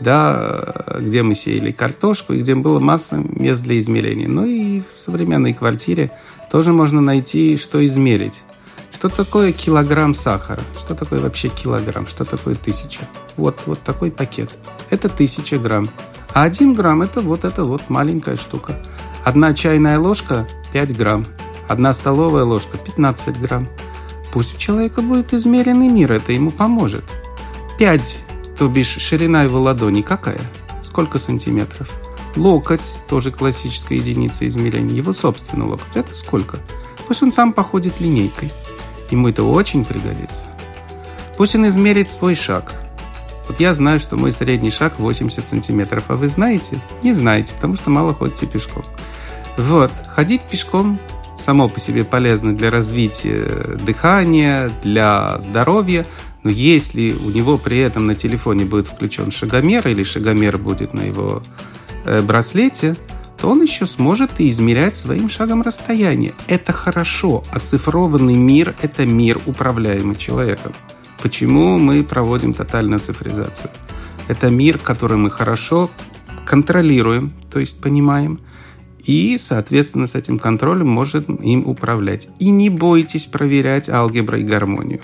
да, 0.02 0.74
где 1.00 1.24
мы 1.24 1.34
сеяли 1.34 1.72
картошку 1.72 2.34
и 2.34 2.42
где 2.42 2.56
было 2.56 2.82
масса 2.82 3.24
мест 3.24 3.64
для 3.64 3.80
измерения. 3.80 4.28
Ну 4.28 4.46
и 4.46 4.82
в 4.82 5.00
современной 5.00 5.54
квартире 5.54 6.12
тоже 6.52 6.74
можно 6.74 7.00
найти, 7.00 7.56
что 7.56 7.86
измерить. 7.88 8.42
Что 9.00 9.08
такое 9.08 9.54
килограмм 9.54 10.14
сахара? 10.14 10.60
Что 10.78 10.94
такое 10.94 11.22
вообще 11.22 11.48
килограмм? 11.48 12.06
Что 12.06 12.26
такое 12.26 12.56
тысяча? 12.56 13.00
Вот, 13.38 13.58
вот 13.66 13.80
такой 13.80 14.12
пакет. 14.12 14.50
Это 14.90 15.08
тысяча 15.08 15.58
грамм. 15.58 15.90
А 16.34 16.44
один 16.44 16.74
грамм 16.74 17.02
это 17.02 17.22
вот 17.22 17.46
эта 17.46 17.64
вот 17.64 17.90
маленькая 17.90 18.36
штука. 18.36 18.76
Одна 19.24 19.54
чайная 19.54 19.98
ложка 19.98 20.50
5 20.74 20.98
грамм. 20.98 21.28
Одна 21.70 21.94
столовая 21.94 22.44
ложка 22.44 22.78
15 22.78 23.40
грамм. 23.40 23.70
Пусть 24.34 24.56
у 24.56 24.58
человека 24.58 25.02
будет 25.02 25.34
измеренный 25.34 25.88
мир, 25.88 26.12
это 26.12 26.34
ему 26.34 26.52
поможет. 26.52 27.06
5, 27.78 28.18
то 28.58 28.68
бишь 28.68 28.98
ширина 28.98 29.44
его 29.44 29.62
ладони 29.62 30.02
какая? 30.02 30.42
Сколько 30.84 31.20
сантиметров? 31.20 31.90
Локоть, 32.36 32.98
тоже 33.08 33.32
классическая 33.32 33.96
единица 33.96 34.46
измерения. 34.46 34.94
Его 34.94 35.14
собственный 35.14 35.68
локоть, 35.68 35.96
это 35.96 36.14
сколько? 36.14 36.60
Пусть 37.08 37.24
он 37.24 37.32
сам 37.32 37.54
походит 37.54 38.02
линейкой. 38.02 38.52
Ему 39.12 39.30
это 39.30 39.44
очень 39.44 39.86
пригодится. 39.86 40.46
Пусть 41.38 41.56
он 41.56 41.68
измерит 41.68 42.10
свой 42.10 42.36
шаг. 42.36 42.74
Вот 43.48 43.60
я 43.60 43.74
знаю, 43.74 44.00
что 44.00 44.16
мой 44.16 44.32
средний 44.32 44.70
шаг 44.70 45.00
80 45.00 45.48
сантиметров, 45.48 46.04
а 46.10 46.16
вы 46.16 46.30
знаете? 46.30 46.80
Не 47.02 47.14
знаете, 47.14 47.54
потому 47.54 47.76
что 47.76 47.90
мало 47.90 48.14
ходите 48.14 48.46
пешком. 48.46 48.86
Вот, 49.58 49.92
ходить 50.08 50.42
пешком 50.42 51.00
само 51.38 51.70
по 51.70 51.80
себе 51.80 52.04
полезно 52.04 52.56
для 52.56 52.70
развития 52.70 53.78
дыхания, 53.84 54.72
для 54.84 55.40
здоровья, 55.40 56.06
но 56.44 56.52
если 56.52 57.12
у 57.14 57.30
него 57.30 57.58
при 57.58 57.80
этом 57.80 58.06
на 58.06 58.16
телефоне 58.16 58.66
будет 58.66 58.88
включен 58.88 59.32
шагомер 59.32 59.88
или 59.88 60.04
шагомер 60.04 60.58
будет 60.58 60.94
на 60.94 61.02
его 61.02 61.44
э, 62.06 62.22
браслете, 62.22 62.96
то 63.40 63.50
он 63.50 63.62
еще 63.62 63.86
сможет 63.86 64.40
и 64.40 64.50
измерять 64.50 64.98
своим 64.98 65.30
шагом 65.30 65.62
расстояние. 65.62 66.34
Это 66.48 66.74
хорошо. 66.74 67.44
Оцифрованный 67.52 68.36
мир– 68.36 68.76
это 68.82 69.06
мир, 69.06 69.40
управляемый 69.46 70.16
человеком. 70.16 70.74
Почему 71.22 71.78
мы 71.78 72.04
проводим 72.04 72.54
тотальную 72.54 73.00
цифризацию? 73.00 73.70
Это 74.28 74.50
мир, 74.50 74.78
который 74.78 75.18
мы 75.18 75.32
хорошо 75.32 75.90
контролируем, 76.46 77.34
то 77.52 77.60
есть 77.60 77.82
понимаем, 77.82 78.40
и, 79.04 79.38
соответственно, 79.40 80.08
с 80.08 80.16
этим 80.16 80.38
контролем 80.38 80.90
можем 80.90 81.24
им 81.36 81.68
управлять. 81.68 82.28
И 82.40 82.50
не 82.50 82.70
бойтесь 82.70 83.26
проверять 83.26 83.90
алгебру 83.90 84.38
и 84.38 84.44
гармонию. 84.44 85.02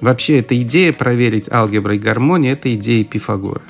Вообще, 0.00 0.40
эта 0.40 0.60
идея 0.62 0.92
проверить 0.92 1.50
алгебру 1.50 1.94
и 1.94 1.98
гармонию– 1.98 2.52
это 2.54 2.74
идея 2.74 3.04
Пифагора. 3.04 3.62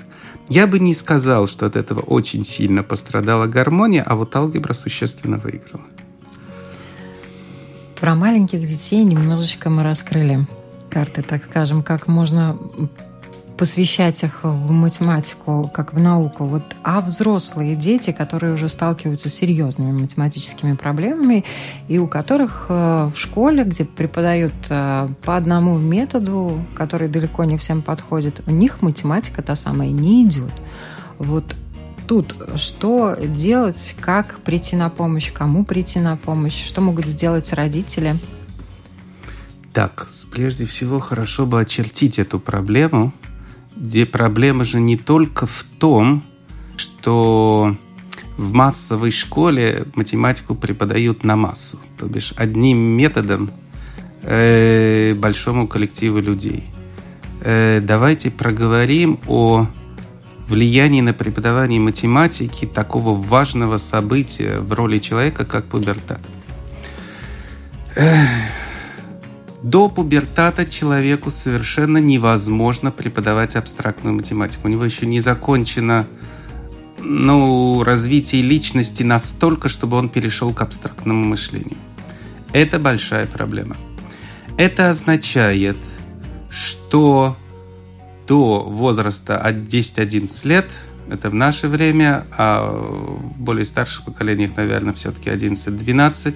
Я 0.50 0.66
бы 0.66 0.80
не 0.80 0.94
сказал, 0.94 1.46
что 1.46 1.66
от 1.66 1.76
этого 1.76 2.00
очень 2.00 2.44
сильно 2.44 2.82
пострадала 2.82 3.46
гармония, 3.46 4.02
а 4.02 4.16
вот 4.16 4.34
алгебра 4.34 4.74
существенно 4.74 5.38
выиграла. 5.38 5.84
Про 8.00 8.16
маленьких 8.16 8.60
детей 8.60 9.04
немножечко 9.04 9.70
мы 9.70 9.84
раскрыли 9.84 10.48
карты, 10.90 11.22
так 11.22 11.44
скажем, 11.44 11.84
как 11.84 12.08
можно 12.08 12.58
посвящать 13.60 14.22
их 14.22 14.42
в 14.42 14.70
математику, 14.70 15.70
как 15.74 15.92
в 15.92 16.00
науку. 16.00 16.46
Вот, 16.46 16.62
а 16.82 17.02
взрослые 17.02 17.74
дети, 17.74 18.10
которые 18.10 18.54
уже 18.54 18.70
сталкиваются 18.70 19.28
с 19.28 19.34
серьезными 19.34 19.92
математическими 19.92 20.72
проблемами, 20.72 21.44
и 21.86 21.98
у 21.98 22.06
которых 22.06 22.64
э, 22.70 23.10
в 23.14 23.18
школе, 23.18 23.64
где 23.64 23.84
преподают 23.84 24.54
э, 24.70 25.08
по 25.22 25.36
одному 25.36 25.76
методу, 25.76 26.64
который 26.74 27.08
далеко 27.08 27.44
не 27.44 27.58
всем 27.58 27.82
подходит, 27.82 28.40
у 28.46 28.50
них 28.50 28.80
математика 28.80 29.42
та 29.42 29.56
самая 29.56 29.90
не 29.90 30.24
идет. 30.24 30.52
Вот 31.18 31.44
тут 32.08 32.34
что 32.56 33.14
делать, 33.22 33.94
как 34.00 34.38
прийти 34.38 34.74
на 34.74 34.88
помощь, 34.88 35.30
кому 35.30 35.66
прийти 35.66 35.98
на 35.98 36.16
помощь, 36.16 36.64
что 36.64 36.80
могут 36.80 37.04
сделать 37.04 37.52
родители? 37.52 38.16
Так, 39.74 40.08
прежде 40.32 40.64
всего 40.64 40.98
хорошо 40.98 41.44
бы 41.44 41.60
очертить 41.60 42.18
эту 42.18 42.40
проблему, 42.40 43.12
где 43.76 44.06
проблема 44.06 44.64
же 44.64 44.80
не 44.80 44.96
только 44.96 45.46
в 45.46 45.64
том, 45.78 46.22
что 46.76 47.76
в 48.36 48.52
массовой 48.52 49.10
школе 49.10 49.84
математику 49.94 50.54
преподают 50.54 51.24
на 51.24 51.36
массу, 51.36 51.78
то 51.98 52.06
бишь 52.06 52.32
одним 52.36 52.78
методом 52.78 53.50
э, 54.22 55.14
большому 55.14 55.68
коллективу 55.68 56.20
людей. 56.20 56.64
Э, 57.42 57.80
давайте 57.82 58.30
проговорим 58.30 59.20
о 59.26 59.66
влиянии 60.48 61.00
на 61.00 61.12
преподавание 61.12 61.80
математики 61.80 62.66
такого 62.66 63.14
важного 63.14 63.78
события 63.78 64.58
в 64.58 64.72
роли 64.72 64.98
человека, 64.98 65.44
как 65.44 65.66
пубертат. 65.66 66.20
Э, 67.96 68.24
до 69.62 69.88
пубертата 69.88 70.64
человеку 70.66 71.30
совершенно 71.30 71.98
невозможно 71.98 72.90
преподавать 72.90 73.56
абстрактную 73.56 74.14
математику. 74.14 74.68
У 74.68 74.70
него 74.70 74.84
еще 74.84 75.06
не 75.06 75.20
закончено 75.20 76.06
ну, 76.98 77.82
развитие 77.82 78.42
личности 78.42 79.02
настолько, 79.02 79.68
чтобы 79.68 79.96
он 79.96 80.08
перешел 80.08 80.52
к 80.52 80.62
абстрактному 80.62 81.24
мышлению. 81.24 81.76
Это 82.52 82.78
большая 82.78 83.26
проблема. 83.26 83.76
Это 84.56 84.90
означает, 84.90 85.76
что 86.50 87.36
до 88.26 88.60
возраста 88.60 89.38
от 89.38 89.56
10-11 89.56 90.48
лет, 90.48 90.70
это 91.08 91.30
в 91.30 91.34
наше 91.34 91.68
время, 91.68 92.24
а 92.36 92.70
в 92.70 93.40
более 93.40 93.64
старших 93.64 94.04
поколениях, 94.04 94.52
наверное, 94.56 94.94
все-таки 94.94 95.30
11-12, 95.30 96.34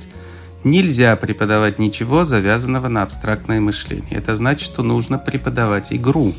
Нельзя 0.64 1.14
преподавать 1.16 1.78
ничего, 1.78 2.24
завязанного 2.24 2.88
на 2.88 3.02
абстрактное 3.02 3.60
мышление. 3.60 4.14
Это 4.16 4.34
значит, 4.34 4.64
что 4.64 4.82
нужно 4.82 5.18
преподавать 5.18 5.92
игру. 5.92 6.32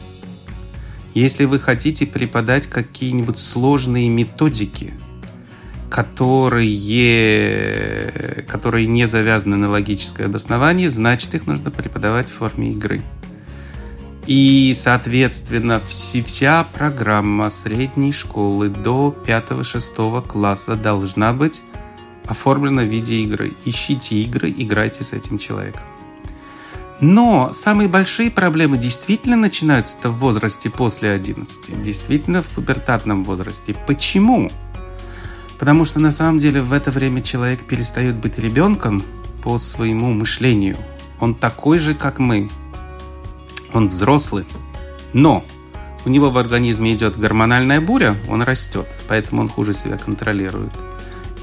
Если 1.13 1.45
вы 1.45 1.59
хотите 1.59 2.07
преподать 2.07 2.67
какие-нибудь 2.67 3.37
сложные 3.37 4.09
методики, 4.09 4.95
которые, 5.91 6.73
которые 8.49 8.87
не 8.87 9.07
завязаны 9.07 9.55
на 9.57 9.69
логическое 9.69 10.25
обоснование, 10.25 10.89
значит, 10.89 11.35
их 11.35 11.45
нужно 11.45 11.69
преподавать 11.69 12.27
в 12.27 12.33
форме 12.33 12.71
игры. 12.71 13.01
И, 14.25 14.73
соответственно, 14.75 15.79
вся 15.87 16.65
программа 16.73 17.51
средней 17.51 18.11
школы 18.11 18.69
до 18.69 19.15
5-6 19.25 20.27
класса 20.27 20.75
должна 20.75 21.31
быть 21.31 21.61
оформлено 22.27 22.81
в 22.81 22.85
виде 22.85 23.15
игры. 23.15 23.53
Ищите 23.65 24.15
игры, 24.15 24.53
играйте 24.55 25.03
с 25.03 25.13
этим 25.13 25.37
человеком. 25.37 25.83
Но 27.01 27.51
самые 27.53 27.89
большие 27.89 28.31
проблемы 28.31 28.77
действительно 28.77 29.35
начинаются 29.35 30.09
в 30.09 30.17
возрасте 30.17 30.69
после 30.69 31.11
11, 31.11 31.83
действительно 31.83 32.41
в 32.41 32.47
пубертатном 32.47 33.25
возрасте. 33.25 33.75
Почему? 33.85 34.49
Потому 35.59 35.85
что 35.85 35.99
на 35.99 36.11
самом 36.11 36.39
деле 36.39 36.61
в 36.61 36.71
это 36.71 36.91
время 36.91 37.21
человек 37.21 37.65
перестает 37.65 38.15
быть 38.15 38.37
ребенком 38.37 39.03
по 39.43 39.57
своему 39.57 40.13
мышлению. 40.13 40.77
Он 41.19 41.35
такой 41.35 41.79
же, 41.79 41.95
как 41.95 42.19
мы. 42.19 42.49
Он 43.73 43.89
взрослый. 43.89 44.45
Но 45.11 45.43
у 46.05 46.09
него 46.09 46.29
в 46.29 46.37
организме 46.37 46.93
идет 46.95 47.17
гормональная 47.17 47.81
буря, 47.81 48.15
он 48.29 48.41
растет, 48.41 48.87
поэтому 49.07 49.41
он 49.41 49.49
хуже 49.49 49.73
себя 49.73 49.97
контролирует. 49.97 50.71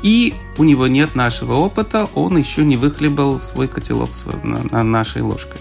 И 0.03 0.35
у 0.59 0.65
него 0.65 0.89
нет 0.89 1.15
нашего 1.15 1.55
опыта, 1.55 2.09
он 2.15 2.37
еще 2.37 2.65
не 2.65 2.77
выхлебал 2.77 3.39
свой 3.39 3.69
котелок 3.69 4.11
на, 4.43 4.63
на 4.65 4.83
нашей 4.83 5.23
ложкой. 5.23 5.61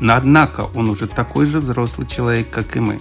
Однако 0.00 0.68
он 0.74 0.90
уже 0.90 1.06
такой 1.06 1.46
же 1.46 1.60
взрослый 1.60 2.08
человек, 2.08 2.50
как 2.50 2.76
и 2.76 2.80
мы. 2.80 2.98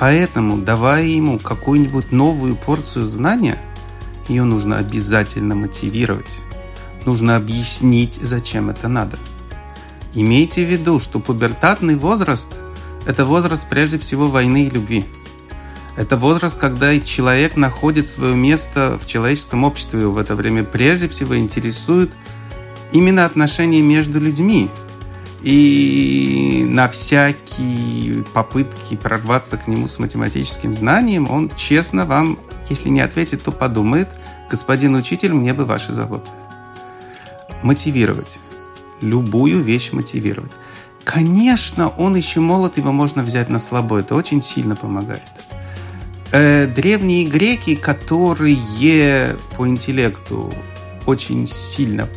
Поэтому, 0.00 0.58
давая 0.58 1.04
ему 1.04 1.38
какую-нибудь 1.38 2.10
новую 2.10 2.56
порцию 2.56 3.06
знания, 3.06 3.58
ее 4.28 4.42
нужно 4.42 4.78
обязательно 4.78 5.54
мотивировать. 5.54 6.38
Нужно 7.04 7.36
объяснить, 7.36 8.18
зачем 8.20 8.70
это 8.70 8.88
надо. 8.88 9.18
Имейте 10.14 10.64
в 10.64 10.68
виду, 10.68 10.98
что 10.98 11.20
пубертатный 11.20 11.94
возраст– 11.94 12.52
это 13.06 13.24
возраст 13.24 13.68
прежде 13.68 13.98
всего 13.98 14.26
войны 14.26 14.64
и 14.66 14.70
любви– 14.70 15.06
это 15.96 16.16
возраст, 16.16 16.58
когда 16.58 16.98
человек 17.00 17.56
находит 17.56 18.08
свое 18.08 18.34
место 18.34 18.98
в 19.02 19.06
человеческом 19.06 19.64
обществе. 19.64 20.00
Его 20.00 20.12
в 20.12 20.18
это 20.18 20.34
время 20.34 20.64
прежде 20.64 21.08
всего 21.08 21.36
интересуют 21.36 22.12
именно 22.92 23.24
отношения 23.24 23.82
между 23.82 24.18
людьми. 24.20 24.70
И 25.42 26.64
на 26.68 26.88
всякие 26.88 28.22
попытки 28.32 28.96
прорваться 28.96 29.56
к 29.56 29.66
нему 29.66 29.88
с 29.88 29.98
математическим 29.98 30.72
знанием, 30.72 31.28
он 31.30 31.50
честно 31.56 32.06
вам, 32.06 32.38
если 32.68 32.88
не 32.88 33.00
ответит, 33.00 33.42
то 33.42 33.50
подумает, 33.50 34.08
господин 34.50 34.94
учитель, 34.94 35.34
мне 35.34 35.52
бы 35.52 35.64
ваши 35.64 35.92
заботы. 35.92 36.30
Мотивировать. 37.62 38.38
Любую 39.00 39.62
вещь 39.62 39.92
мотивировать. 39.92 40.52
Конечно, 41.04 41.88
он 41.88 42.14
еще 42.14 42.38
молод, 42.38 42.78
его 42.78 42.92
можно 42.92 43.24
взять 43.24 43.48
на 43.48 43.58
слабо. 43.58 43.98
Это 43.98 44.14
очень 44.14 44.40
сильно 44.40 44.76
помогает. 44.76 45.22
Э, 46.32 46.66
древние 46.66 47.26
греки, 47.26 47.74
которые 47.74 49.36
по 49.56 49.68
интеллекту 49.68 50.52
очень 51.04 51.46
сильно 51.46 52.08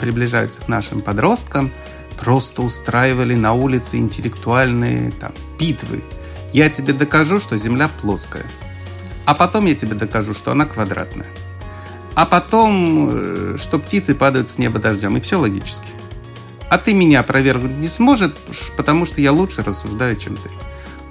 приближаются 0.00 0.62
к 0.62 0.68
нашим 0.68 1.00
подросткам, 1.00 1.72
просто 2.18 2.62
устраивали 2.62 3.34
на 3.34 3.52
улице 3.52 3.96
интеллектуальные 3.96 5.10
там, 5.12 5.32
битвы. 5.58 6.04
Я 6.52 6.70
тебе 6.70 6.92
докажу, 6.92 7.40
что 7.40 7.56
Земля 7.58 7.90
плоская. 8.00 8.46
А 9.24 9.34
потом 9.34 9.66
я 9.66 9.74
тебе 9.74 9.96
докажу, 9.96 10.34
что 10.34 10.52
она 10.52 10.64
квадратная. 10.64 11.26
А 12.14 12.26
потом, 12.26 13.08
э, 13.10 13.56
что 13.58 13.80
птицы 13.80 14.14
падают 14.14 14.48
с 14.48 14.58
неба 14.58 14.78
дождем. 14.78 15.16
И 15.16 15.20
все 15.20 15.40
логически. 15.40 15.88
А 16.70 16.78
ты 16.78 16.94
меня 16.94 17.20
опровергнуть 17.20 17.78
не 17.78 17.88
сможешь, 17.88 18.32
потому 18.76 19.04
что 19.04 19.20
я 19.20 19.32
лучше 19.32 19.62
рассуждаю, 19.64 20.14
чем 20.16 20.36
ты. 20.36 20.48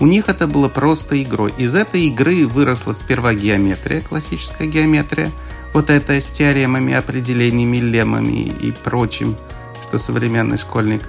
У 0.02 0.08
них 0.08 0.30
это 0.30 0.48
было 0.48 0.68
просто 0.68 1.22
игрой. 1.22 1.54
Из 1.60 1.76
этой 1.76 2.08
игры 2.08 2.48
выросла 2.48 2.92
сперва 2.92 3.36
геометрия, 3.36 4.02
классическая 4.02 4.66
геометрия, 4.66 5.30
вот 5.76 5.92
это 5.92 6.20
с 6.20 6.26
теоремами, 6.26 6.96
определениями, 6.96 7.78
леммами 7.78 8.48
и 8.48 8.72
прочим, 8.72 9.38
что 9.84 10.00
современный 10.00 10.58
школьник 10.58 11.04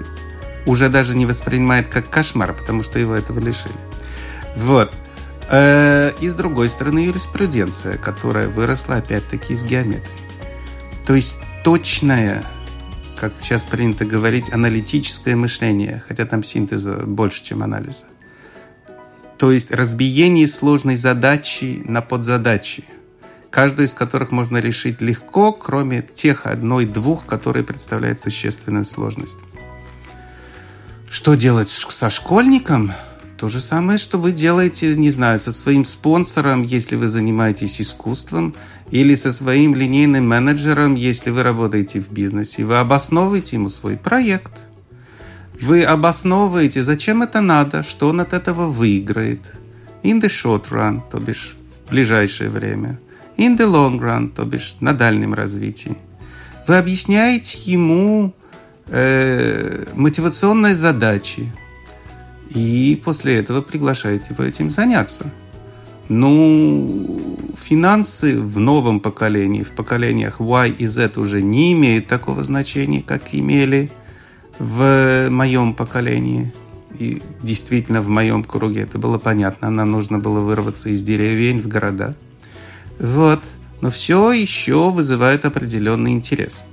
уже 0.67 0.89
даже 0.89 1.17
не 1.17 1.25
воспринимает 1.25 1.87
как 1.87 2.07
кошмар, 2.07 2.53
потому 2.53 2.83
что 2.83 2.99
его 2.99 3.15
этого 3.15 3.39
лишили. 3.39 3.73
Вот. 4.55 4.93
Э, 5.49 6.11
и 6.21 6.29
с 6.29 6.35
другой 6.35 6.69
стороны 6.69 6.99
юриспруденция, 6.99 7.97
которая 7.97 8.47
выросла 8.47 8.97
опять-таки 8.97 9.53
из 9.53 9.63
геометрии. 9.63 10.05
То 11.07 11.15
есть 11.15 11.37
точное, 11.63 12.43
как 13.19 13.33
сейчас 13.41 13.65
принято 13.65 14.05
говорить, 14.05 14.53
аналитическое 14.53 15.35
мышление, 15.35 16.03
хотя 16.07 16.27
там 16.27 16.43
синтеза 16.43 16.97
больше, 17.07 17.43
чем 17.43 17.63
анализа 17.63 18.03
то 19.43 19.51
есть 19.51 19.71
разбиение 19.71 20.47
сложной 20.47 20.95
задачи 20.95 21.83
на 21.85 22.01
подзадачи, 22.01 22.85
каждую 23.49 23.89
из 23.89 23.93
которых 23.93 24.31
можно 24.31 24.55
решить 24.55 25.01
легко, 25.01 25.51
кроме 25.51 26.01
тех 26.01 26.45
одной-двух, 26.45 27.25
которые 27.25 27.65
представляют 27.65 28.21
существенную 28.21 28.85
сложность. 28.85 29.35
Что 31.09 31.35
делать 31.35 31.67
со 31.67 32.09
школьником? 32.09 32.93
То 33.37 33.49
же 33.49 33.59
самое, 33.59 33.99
что 33.99 34.17
вы 34.17 34.31
делаете, 34.31 34.95
не 34.95 35.11
знаю, 35.11 35.39
со 35.39 35.51
своим 35.51 35.83
спонсором, 35.83 36.63
если 36.63 36.95
вы 36.95 37.09
занимаетесь 37.09 37.81
искусством, 37.81 38.55
или 38.91 39.13
со 39.13 39.33
своим 39.33 39.75
линейным 39.75 40.25
менеджером, 40.25 40.95
если 40.95 41.31
вы 41.31 41.43
работаете 41.43 41.99
в 41.99 42.09
бизнесе. 42.09 42.63
Вы 42.63 42.77
обосновываете 42.77 43.57
ему 43.57 43.67
свой 43.67 43.97
проект. 43.97 44.53
Вы 45.61 45.83
обосновываете, 45.83 46.83
зачем 46.83 47.21
это 47.21 47.41
надо, 47.41 47.83
что 47.83 48.09
он 48.09 48.19
от 48.21 48.33
этого 48.33 48.67
выиграет. 48.67 49.41
In 50.03 50.19
the 50.21 50.27
short 50.27 50.69
run, 50.69 51.01
то 51.11 51.19
бишь 51.19 51.55
в 51.85 51.91
ближайшее 51.91 52.49
время. 52.49 52.99
In 53.37 53.57
the 53.57 53.65
long 53.65 53.99
run, 53.99 54.31
то 54.35 54.45
бишь 54.45 54.75
на 54.79 54.93
дальнем 54.93 55.33
развитии. 55.33 55.95
Вы 56.67 56.77
объясняете 56.77 57.57
ему 57.65 58.33
э, 58.87 59.85
мотивационные 59.93 60.75
задачи, 60.75 61.51
и 62.49 63.01
после 63.03 63.37
этого 63.37 63.61
приглашаете 63.61 64.25
его 64.29 64.43
этим 64.43 64.69
заняться. 64.69 65.25
Ну, 66.09 67.39
финансы 67.63 68.39
в 68.39 68.59
новом 68.59 68.99
поколении, 68.99 69.63
в 69.63 69.71
поколениях 69.71 70.39
Y 70.39 70.75
и 70.77 70.87
Z 70.87 71.13
уже 71.15 71.41
не 71.41 71.73
имеют 71.73 72.07
такого 72.07 72.43
значения, 72.43 73.01
как 73.01 73.33
имели 73.33 73.89
в 74.59 75.29
моем 75.29 75.73
поколении. 75.73 76.53
И 76.99 77.21
действительно 77.41 78.01
в 78.01 78.07
моем 78.07 78.43
круге 78.43 78.81
это 78.81 78.99
было 78.99 79.17
понятно. 79.17 79.69
Нам 79.69 79.91
нужно 79.91 80.19
было 80.19 80.39
вырваться 80.39 80.89
из 80.89 81.03
деревень 81.03 81.61
в 81.61 81.67
города. 81.67 82.15
Вот. 82.99 83.41
Но 83.81 83.91
все 83.91 84.31
еще 84.31 84.91
вызывает 84.91 85.45
определенный 85.45 86.11
интерес. 86.11 86.63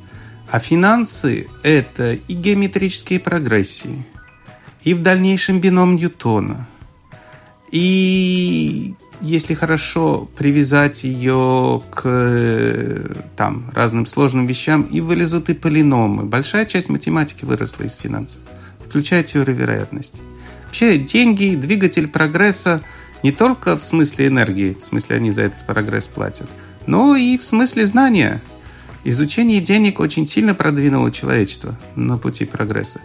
А 0.50 0.58
финансы– 0.58 1.46
это 1.62 2.14
и 2.14 2.34
геометрические 2.34 3.20
прогрессии, 3.20 4.04
и 4.82 4.94
в 4.94 5.02
дальнейшем 5.02 5.60
бином 5.60 5.94
Ньютона, 5.94 6.66
и 7.70 8.94
если 9.20 9.54
хорошо 9.54 10.28
привязать 10.36 11.04
ее 11.04 11.82
к 11.90 13.02
там, 13.36 13.70
разным 13.74 14.06
сложным 14.06 14.46
вещам, 14.46 14.82
и 14.82 15.00
вылезут 15.00 15.50
и 15.50 15.54
полиномы. 15.54 16.24
Большая 16.24 16.66
часть 16.66 16.88
математики 16.88 17.44
выросла 17.44 17.84
из 17.84 17.94
финансов, 17.94 18.42
включая 18.84 19.22
теорию 19.22 19.56
вероятности. 19.56 20.20
Вообще 20.66 20.98
деньги– 20.98 21.54
двигатель 21.56 22.08
прогресса 22.08 22.80
не 23.22 23.32
только 23.32 23.76
в 23.76 23.82
смысле 23.82 24.28
энергии, 24.28 24.76
в 24.78 24.84
смысле 24.84 25.16
они 25.16 25.30
за 25.30 25.42
этот 25.42 25.66
прогресс 25.66 26.06
платят, 26.06 26.48
но 26.86 27.16
и 27.16 27.36
в 27.36 27.44
смысле 27.44 27.86
знания. 27.86 28.42
Изучение 29.04 29.60
денег 29.60 30.00
очень 30.00 30.26
сильно 30.26 30.54
продвинуло 30.54 31.10
человечество 31.10 31.74
на 31.96 32.18
пути 32.18 32.44
прогресса. 32.44 33.00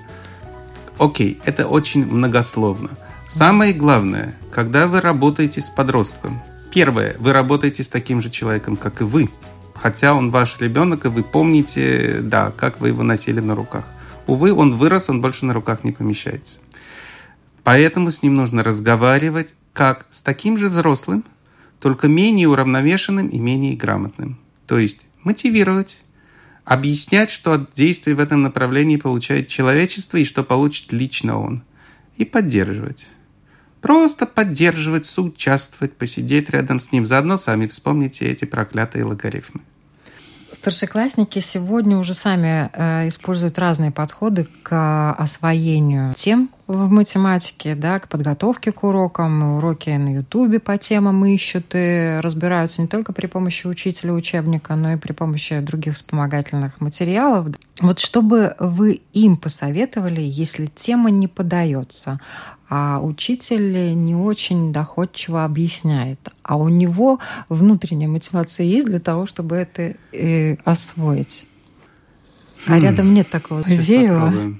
Окей, 0.97 1.39
это 1.45 1.67
очень 1.67 2.05
многословно– 2.05 2.89
Самое 3.29 3.73
главное, 3.73 4.35
когда 4.51 4.87
вы 4.87 5.01
работаете 5.01 5.61
с 5.61 5.69
подростком, 5.69 6.41
первое, 6.71 7.15
вы 7.19 7.33
работаете 7.33 7.83
с 7.83 7.89
таким 7.89 8.21
же 8.21 8.29
человеком, 8.29 8.75
как 8.75 9.01
и 9.01 9.03
вы, 9.03 9.29
хотя 9.73 10.13
он 10.13 10.29
ваш 10.29 10.59
ребенок, 10.61 11.05
и 11.05 11.09
вы 11.09 11.23
помните, 11.23 12.19
да, 12.21 12.51
как 12.55 12.79
вы 12.79 12.89
его 12.89 13.03
носили 13.03 13.39
на 13.39 13.55
руках. 13.55 13.85
Увы, 14.27 14.53
он 14.53 14.75
вырос, 14.75 15.09
он 15.09 15.21
больше 15.21 15.45
на 15.45 15.53
руках 15.53 15.83
не 15.83 15.91
помещается. 15.91 16.59
Поэтому 17.63 18.11
с 18.11 18.23
ним 18.23 18.35
нужно 18.35 18.63
разговаривать 18.63 19.53
как 19.73 20.05
с 20.09 20.21
таким 20.21 20.57
же 20.57 20.69
взрослым, 20.69 21.25
только 21.79 22.07
менее 22.07 22.47
уравновешенным 22.47 23.27
и 23.27 23.39
менее 23.39 23.75
грамотным. 23.75 24.39
То 24.65 24.79
есть 24.79 25.05
мотивировать, 25.23 25.97
объяснять, 26.63 27.29
что 27.29 27.51
от 27.53 27.73
действий 27.73 28.13
в 28.13 28.19
этом 28.19 28.41
направлении 28.41 28.97
получает 28.97 29.47
человечество 29.47 30.17
и 30.17 30.23
что 30.23 30.43
получит 30.43 30.91
лично 30.91 31.39
он, 31.39 31.63
и 32.17 32.25
поддерживать. 32.25 33.07
Просто 33.81 34.25
поддерживать, 34.25 35.05
соучаствовать, 35.05 35.93
посидеть 35.93 36.49
рядом 36.49 36.79
с 36.79 36.91
ним. 36.91 37.05
Заодно 37.05 37.37
сами 37.37 37.67
вспомните 37.67 38.25
эти 38.25 38.45
проклятые 38.45 39.05
логарифмы. 39.05 39.61
Старшеклассники 40.51 41.37
сегодня 41.39 41.97
уже 41.97 42.15
сами 42.15 42.71
э, 42.73 43.07
используют 43.09 43.59
разные 43.59 43.91
подходы 43.91 44.47
к 44.63 45.13
освоению 45.13 46.15
тем 46.15 46.49
в 46.67 46.89
математике, 46.89 47.75
да, 47.75 47.99
к 47.99 48.07
подготовке 48.07 48.71
к 48.71 48.83
урокам. 48.83 49.57
Уроки 49.57 49.89
на 49.89 50.15
Ютубе 50.15 50.59
по 50.59 50.77
темам 50.77 51.25
ищут 51.25 51.71
и 51.73 52.19
разбираются 52.21 52.81
не 52.81 52.87
только 52.87 53.13
при 53.13 53.27
помощи 53.27 53.67
учителя 53.67 54.13
учебника, 54.13 54.75
но 54.75 54.93
и 54.93 54.97
при 54.97 55.11
помощи 55.11 55.59
других 55.59 55.93
вспомогательных 55.95 56.81
материалов. 56.81 57.47
Вот 57.81 57.99
что 57.99 58.21
бы 58.21 58.55
вы 58.59 59.01
им 59.13 59.37
посоветовали, 59.37 60.21
если 60.21 60.65
тема 60.65 61.11
не 61.11 61.27
подается? 61.27 62.19
а 62.67 62.99
учитель 62.99 63.95
не 63.95 64.15
очень 64.15 64.73
доходчиво 64.73 65.45
объясняет. 65.45 66.19
А 66.41 66.57
у 66.57 66.67
него 66.67 67.19
внутренняя 67.47 68.09
мотивация 68.09 68.65
есть 68.65 68.87
для 68.87 68.99
того, 68.99 69.27
чтобы 69.27 69.55
это 69.55 69.95
э, 70.11 70.55
освоить. 70.63 71.45
А 72.65 72.77
хм. 72.77 72.81
рядом 72.81 73.13
нет 73.13 73.29
такого 73.29 73.63
Зеева, 73.67 74.55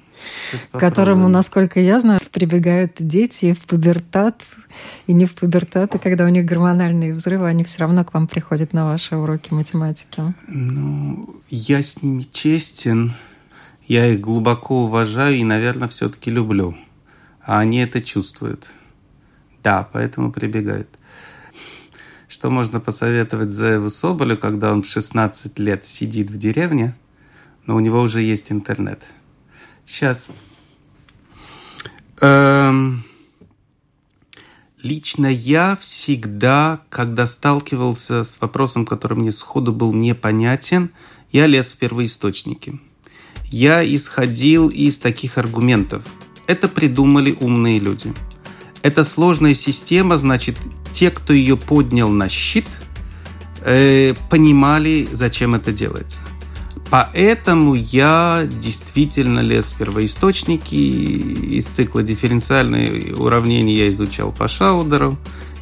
к 0.72 0.80
которому, 0.80 1.28
насколько 1.28 1.80
я 1.80 2.00
знаю, 2.00 2.20
прибегают 2.32 2.94
дети 3.00 3.54
в 3.54 3.60
пубертат, 3.60 4.44
и 5.08 5.14
не 5.14 5.26
в 5.26 5.36
пубертат, 5.36 5.96
и 5.96 5.98
когда 5.98 6.26
у 6.26 6.30
них 6.30 6.46
гормональные 6.46 7.14
взрывы, 7.14 7.48
они 7.48 7.64
все 7.64 7.80
равно 7.80 8.04
к 8.04 8.14
вам 8.14 8.28
приходят 8.28 8.74
на 8.74 8.86
ваши 8.86 9.16
уроки 9.16 9.54
математики. 9.54 10.22
Ну, 10.48 11.42
я 11.50 11.82
с 11.82 12.02
ними 12.02 12.26
честен, 12.32 13.14
я 13.88 14.08
их 14.08 14.22
глубоко 14.22 14.84
уважаю 14.84 15.36
и, 15.38 15.44
наверное, 15.44 15.88
все-таки 15.88 16.32
люблю 16.32 16.76
а 17.46 17.60
они 17.60 17.78
это 17.78 18.02
чувствуют. 18.02 18.66
Да, 19.64 19.88
поэтому 19.92 20.32
прибегают. 20.32 20.90
Что 22.28 22.50
можно 22.50 22.80
посоветовать 22.80 23.52
Заеву 23.52 23.90
Соболю, 23.90 24.38
когда 24.38 24.74
он 24.74 24.82
в 24.84 24.88
16 24.88 25.58
лет 25.60 25.86
сидит 25.86 26.30
в 26.30 26.38
деревне, 26.38 26.96
но 27.66 27.76
у 27.76 27.80
него 27.80 28.02
уже 28.02 28.22
есть 28.22 28.52
интернет? 28.52 29.02
Сейчас. 29.86 30.30
Эм... 32.22 33.04
Лично 34.82 35.26
я 35.26 35.76
всегда, 35.82 36.80
когда 36.90 37.26
сталкивался 37.26 38.24
с 38.24 38.40
вопросом, 38.40 38.86
который 38.86 39.18
мне 39.18 39.32
сходу 39.32 39.74
был 39.74 39.94
непонятен, 39.94 40.92
я 41.32 41.48
лез 41.48 41.74
в 41.74 41.78
первоисточники. 41.78 42.80
Я 43.46 43.84
исходил 43.84 44.70
из 44.70 45.00
таких 45.00 45.40
аргументов– 45.40 46.04
это 46.48 46.68
придумали 46.68 47.36
умные 47.40 47.80
люди. 47.80 48.14
Это 48.82 49.04
сложная 49.04 49.56
система, 49.56 50.18
значит, 50.18 50.56
те, 50.94 51.10
кто 51.10 51.34
ее 51.34 51.58
поднял 51.58 52.10
на 52.10 52.30
щит, 52.30 52.68
э, 53.62 54.14
понимали, 54.30 55.08
зачем 55.12 55.56
это 55.56 55.72
делается. 55.72 56.20
Поэтому 56.90 57.74
я 57.76 58.44
действительно 58.46 59.40
лез 59.40 59.72
в 59.72 59.78
первоисточники. 59.78 60.76
Из 60.76 61.66
цикла 61.66 62.04
дифференциальные 62.04 63.16
уравнения 63.16 63.76
я 63.76 63.90
изучал 63.90 64.32
по 64.32 64.48
Шаудеру. 64.48 65.18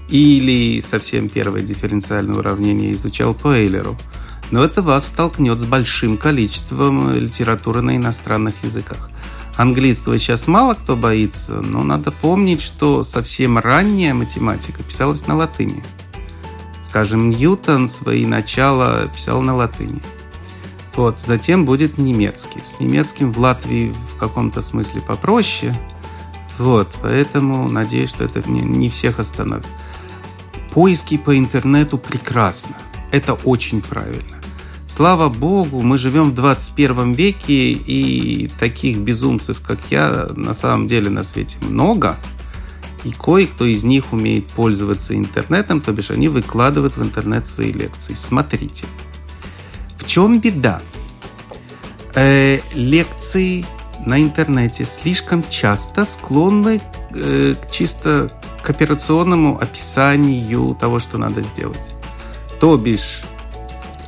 Или 0.10 0.82
совсем 0.82 1.30
первое 1.30 1.62
дифференциальное 1.62 2.36
уравнение 2.36 2.92
изучал 2.94 3.34
по 3.34 3.56
Эйлеру. 3.56 3.98
Но 4.52 4.64
это 4.64 4.82
вас 4.82 5.08
столкнет 5.08 5.60
с 5.60 5.66
большим 5.66 6.18
количеством 6.18 7.16
литературы 7.16 7.82
на 7.82 7.96
иностранных 7.96 8.54
языках. 8.64 9.10
Английского 9.56 10.18
сейчас 10.18 10.48
мало 10.48 10.74
кто 10.74 10.96
боится, 10.96 11.62
но 11.62 11.84
надо 11.84 12.12
помнить, 12.12 12.62
что 12.62 13.04
совсем 13.04 13.58
ранняя 13.58 14.14
математика 14.14 14.84
писалась 14.84 15.26
на 15.28 15.36
латыни. 15.36 15.84
Скажем, 16.82 17.30
Ньютон 17.30 17.88
свои 17.88 18.26
начала 18.26 19.08
писал 19.08 19.42
на 19.42 19.56
латыни. 19.56 20.02
Вот, 20.96 21.18
затем 21.20 21.66
будет 21.66 21.98
немецкий. 21.98 22.62
С 22.64 22.80
немецким 22.80 23.32
в 23.32 23.40
Латвии 23.40 23.94
в 24.14 24.18
каком-то 24.18 24.62
смысле 24.62 25.02
попроще. 25.02 25.76
Вот, 26.58 26.96
поэтому 27.02 27.68
надеюсь, 27.68 28.12
что 28.12 28.24
это 28.24 28.48
не, 28.48 28.62
не 28.62 28.90
всех 28.90 29.20
остановит. 29.20 29.68
Поиски 30.72 31.18
по 31.18 31.38
интернету 31.38 31.98
прекрасно. 31.98 32.76
Это 33.12 33.34
очень 33.34 33.82
правильно. 33.82 34.38
Слава 34.88 35.30
богу, 35.30 35.82
мы 35.82 35.98
живем 35.98 36.32
в 36.32 36.36
21 36.36 37.14
веке, 37.14 37.72
и 37.72 38.52
таких 38.60 39.00
безумцев, 39.00 39.62
как 39.66 39.80
я, 39.90 40.30
на 40.36 40.54
самом 40.54 40.86
деле 40.86 41.10
на 41.10 41.24
свете 41.24 41.58
много. 41.62 42.18
И 43.04 43.12
кое-кто 43.12 43.66
из 43.66 43.84
них 43.84 44.14
умеет 44.14 44.48
пользоваться 44.48 45.16
интернетом, 45.16 45.82
то 45.82 45.92
бишь 45.92 46.12
они 46.12 46.28
выкладывают 46.28 46.96
в 46.96 47.04
интернет 47.04 47.48
свои 47.48 47.72
лекции. 47.72 48.14
Смотрите. 48.14 48.86
В 50.04 50.08
чем 50.08 50.40
беда? 50.42 50.82
Э, 52.14 52.60
лекции 52.74 53.66
на 54.06 54.22
интернете 54.22 54.84
слишком 54.84 55.44
часто 55.50 56.04
склонны 56.04 56.82
э, 57.16 57.56
к 57.56 57.72
чисто 57.72 58.30
к 58.62 58.70
операционному 58.70 59.60
описанию 59.60 60.76
того, 60.76 61.00
что 61.00 61.18
надо 61.18 61.42
сделать. 61.42 61.94
То 62.60 62.78
бишь, 62.78 63.24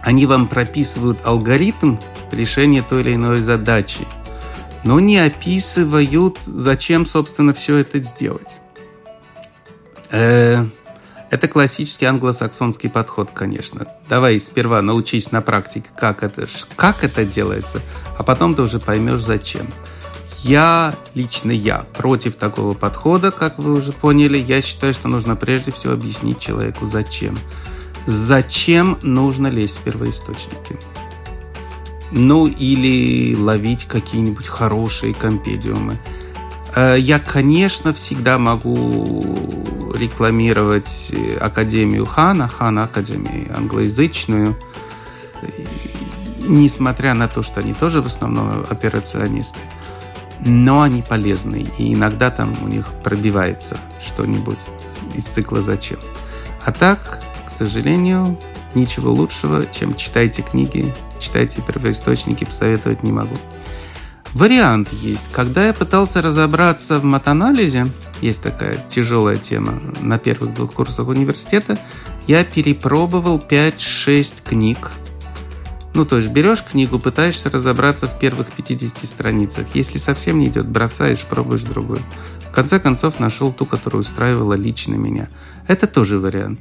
они 0.01 0.25
вам 0.25 0.47
прописывают 0.47 1.19
алгоритм 1.25 1.97
решения 2.31 2.81
той 2.81 3.01
или 3.01 3.15
иной 3.15 3.41
задачи. 3.41 4.05
но 4.83 4.99
не 4.99 5.17
описывают, 5.17 6.37
зачем, 6.45 7.07
собственно, 7.07 7.53
все 7.53 7.77
это 7.77 7.99
сделать. 8.03 8.59
Э, 10.11 10.65
это 11.35 11.49
классический 11.49 12.05
англосаксонский 12.05 12.89
подход, 12.89 13.29
конечно. 13.33 13.87
Давай 14.07 14.39
сперва 14.39 14.81
научись 14.81 15.33
на 15.33 15.41
практике, 15.41 15.87
как 15.93 16.23
это, 16.23 16.47
как 16.77 17.03
это 17.03 17.25
делается, 17.25 17.81
а 18.17 18.23
потом 18.23 18.55
ты 18.55 18.61
уже 18.61 18.79
поймешь, 18.79 19.21
зачем. 19.21 19.67
Я, 20.43 20.95
лично 21.13 21.51
я, 21.51 21.85
против 21.93 22.35
такого 22.35 22.73
подхода, 22.73 23.31
как 23.31 23.59
вы 23.59 23.73
уже 23.73 23.91
поняли. 23.91 24.37
Я 24.37 24.61
считаю, 24.61 24.93
что 24.93 25.09
нужно 25.09 25.35
прежде 25.35 25.73
всего 25.73 25.91
объяснить 25.91 26.39
человеку, 26.39 26.85
зачем. 26.85 27.37
Зачем 28.05 28.97
нужно 29.01 29.47
лезть 29.47 29.77
в 29.79 29.81
первоисточники. 29.81 30.79
Ну, 32.11 32.47
или 32.47 33.35
ловить 33.35 33.85
какие-нибудь 33.85 34.47
хорошие 34.47 35.13
компедиумы. 35.13 35.97
Э, 36.75 36.95
я, 36.99 37.19
конечно, 37.19 37.93
всегда 37.93 38.37
могу 38.37 39.93
рекламировать 39.93 41.13
Академию 41.39 42.05
Хана, 42.05 42.47
Хана 42.47 42.83
Академию 42.83 43.55
англоязычную, 43.55 44.57
несмотря 46.39 47.13
на 47.13 47.27
то, 47.27 47.43
что 47.43 47.61
они 47.61 47.73
тоже 47.73 48.01
в 48.01 48.07
основном 48.07 48.65
операционисты 48.69 49.59
но 50.39 50.81
они 50.81 51.01
полезны, 51.01 51.67
и 51.77 51.93
иногда 51.93 52.29
там 52.29 52.55
у 52.61 52.67
них 52.67 52.87
пробивается 53.03 53.77
что-нибудь 54.01 54.59
из 55.13 55.25
цикла 55.25 55.61
«Зачем?». 55.61 55.99
А 56.63 56.71
так, 56.71 57.21
к 57.45 57.49
сожалению, 57.49 58.37
ничего 58.73 59.11
лучшего, 59.11 59.65
чем 59.67 59.95
читайте 59.95 60.41
книги, 60.41 60.93
читайте 61.19 61.61
первоисточники, 61.61 62.43
посоветовать 62.43 63.03
не 63.03 63.11
могу. 63.11 63.37
Вариант 64.35 64.93
есть. 64.93 65.31
Когда 65.31 65.65
я 65.65 65.73
пытался 65.73 66.21
разобраться 66.21 66.99
в 66.99 67.03
матанализе, 67.03 67.87
есть 68.21 68.43
такая 68.43 68.77
тяжелая 68.87 69.37
тема 69.37 69.81
на 70.01 70.19
первых 70.19 70.53
двух 70.53 70.73
курсах 70.73 71.07
университета, 71.07 71.79
я 72.27 72.43
перепробовал 72.43 73.39
5-6 73.39 74.43
книг 74.43 74.91
ну, 75.95 76.05
то 76.05 76.17
есть 76.17 76.27
берешь 76.27 76.61
книгу, 76.61 76.99
пытаешься 76.99 77.49
разобраться 77.49 78.07
в 78.07 78.19
первых 78.19 78.47
50 78.51 79.07
страницах. 79.07 79.65
Если 79.73 79.97
совсем 79.97 80.39
не 80.39 80.47
идет, 80.47 80.67
бросаешь, 80.67 81.23
пробуешь 81.23 81.61
другую. 81.61 82.01
В 82.49 82.51
конце 82.53 82.81
концов 82.81 83.19
нашел 83.19 83.53
ту, 83.53 83.65
которая 83.65 84.01
устраивала 84.01 84.55
лично 84.55 84.95
меня. 84.95 85.29
Это 85.67 85.87
тоже 85.87 86.19
вариант. 86.19 86.59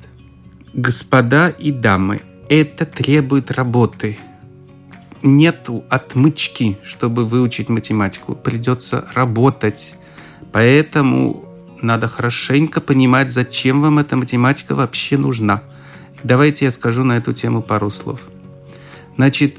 Господа 0.72 1.48
и 1.48 1.72
дамы, 1.72 2.20
это 2.48 2.86
требует 2.86 3.50
работы. 3.50 4.18
Нету 5.26 5.84
отмычки, 5.88 6.78
чтобы 6.84 7.24
выучить 7.24 7.70
математику. 7.70 8.34
Придется 8.34 9.08
работать. 9.14 9.94
Поэтому 10.52 11.46
надо 11.80 12.08
хорошенько 12.08 12.82
понимать, 12.82 13.32
зачем 13.32 13.80
вам 13.80 13.98
эта 13.98 14.18
математика 14.18 14.74
вообще 14.74 15.16
нужна. 15.16 15.62
Давайте 16.22 16.66
я 16.66 16.70
скажу 16.70 17.04
на 17.04 17.16
эту 17.16 17.32
тему 17.32 17.62
пару 17.62 17.90
слов. 17.90 18.20
Значит, 19.16 19.56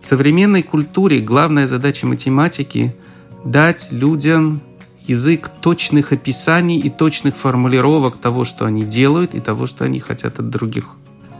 в 0.00 0.06
современной 0.06 0.62
культуре 0.62 1.20
главная 1.20 1.68
задача 1.68 2.06
математики– 2.06 2.96
дать 3.44 3.92
людям 3.92 4.62
язык 5.06 5.50
точных 5.60 6.12
описаний 6.12 6.78
и 6.78 6.88
точных 6.88 7.36
формулировок 7.36 8.16
того, 8.16 8.44
что 8.44 8.64
они 8.64 8.84
делают, 8.84 9.34
и 9.34 9.40
того, 9.40 9.66
что 9.66 9.84
они 9.84 10.00
хотят 10.00 10.38
от 10.38 10.48
других. 10.48 10.96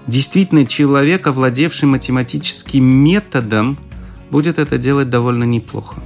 Действительно, 0.06 0.66
человек, 0.66 1.26
овладевший 1.26 1.88
математическим 1.88 2.84
методом, 2.84 3.78
будет 4.30 4.58
это 4.58 4.78
делать 4.78 5.10
довольно 5.10 5.44
неплохо. 5.44 6.02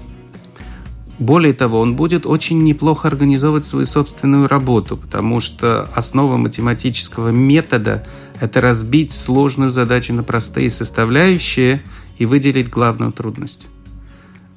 Более 1.19 1.55
того, 1.55 1.81
он 1.81 1.97
будет 1.97 2.27
очень 2.27 2.63
неплохо 2.63 3.09
организовывать 3.09 3.65
свою 3.65 3.87
собственную 3.87 4.49
работу, 4.49 4.99
потому 4.99 5.41
что 5.41 5.89
основа 5.95 6.37
математического 6.37 7.31
метода– 7.31 8.07
это 8.41 8.61
разбить 8.61 9.13
сложную 9.13 9.71
задачу 9.71 10.13
на 10.13 10.23
простые 10.23 10.71
составляющие 10.71 11.83
и 12.19 12.27
выделить 12.27 12.69
главную 12.69 13.13
трудность. 13.13 13.69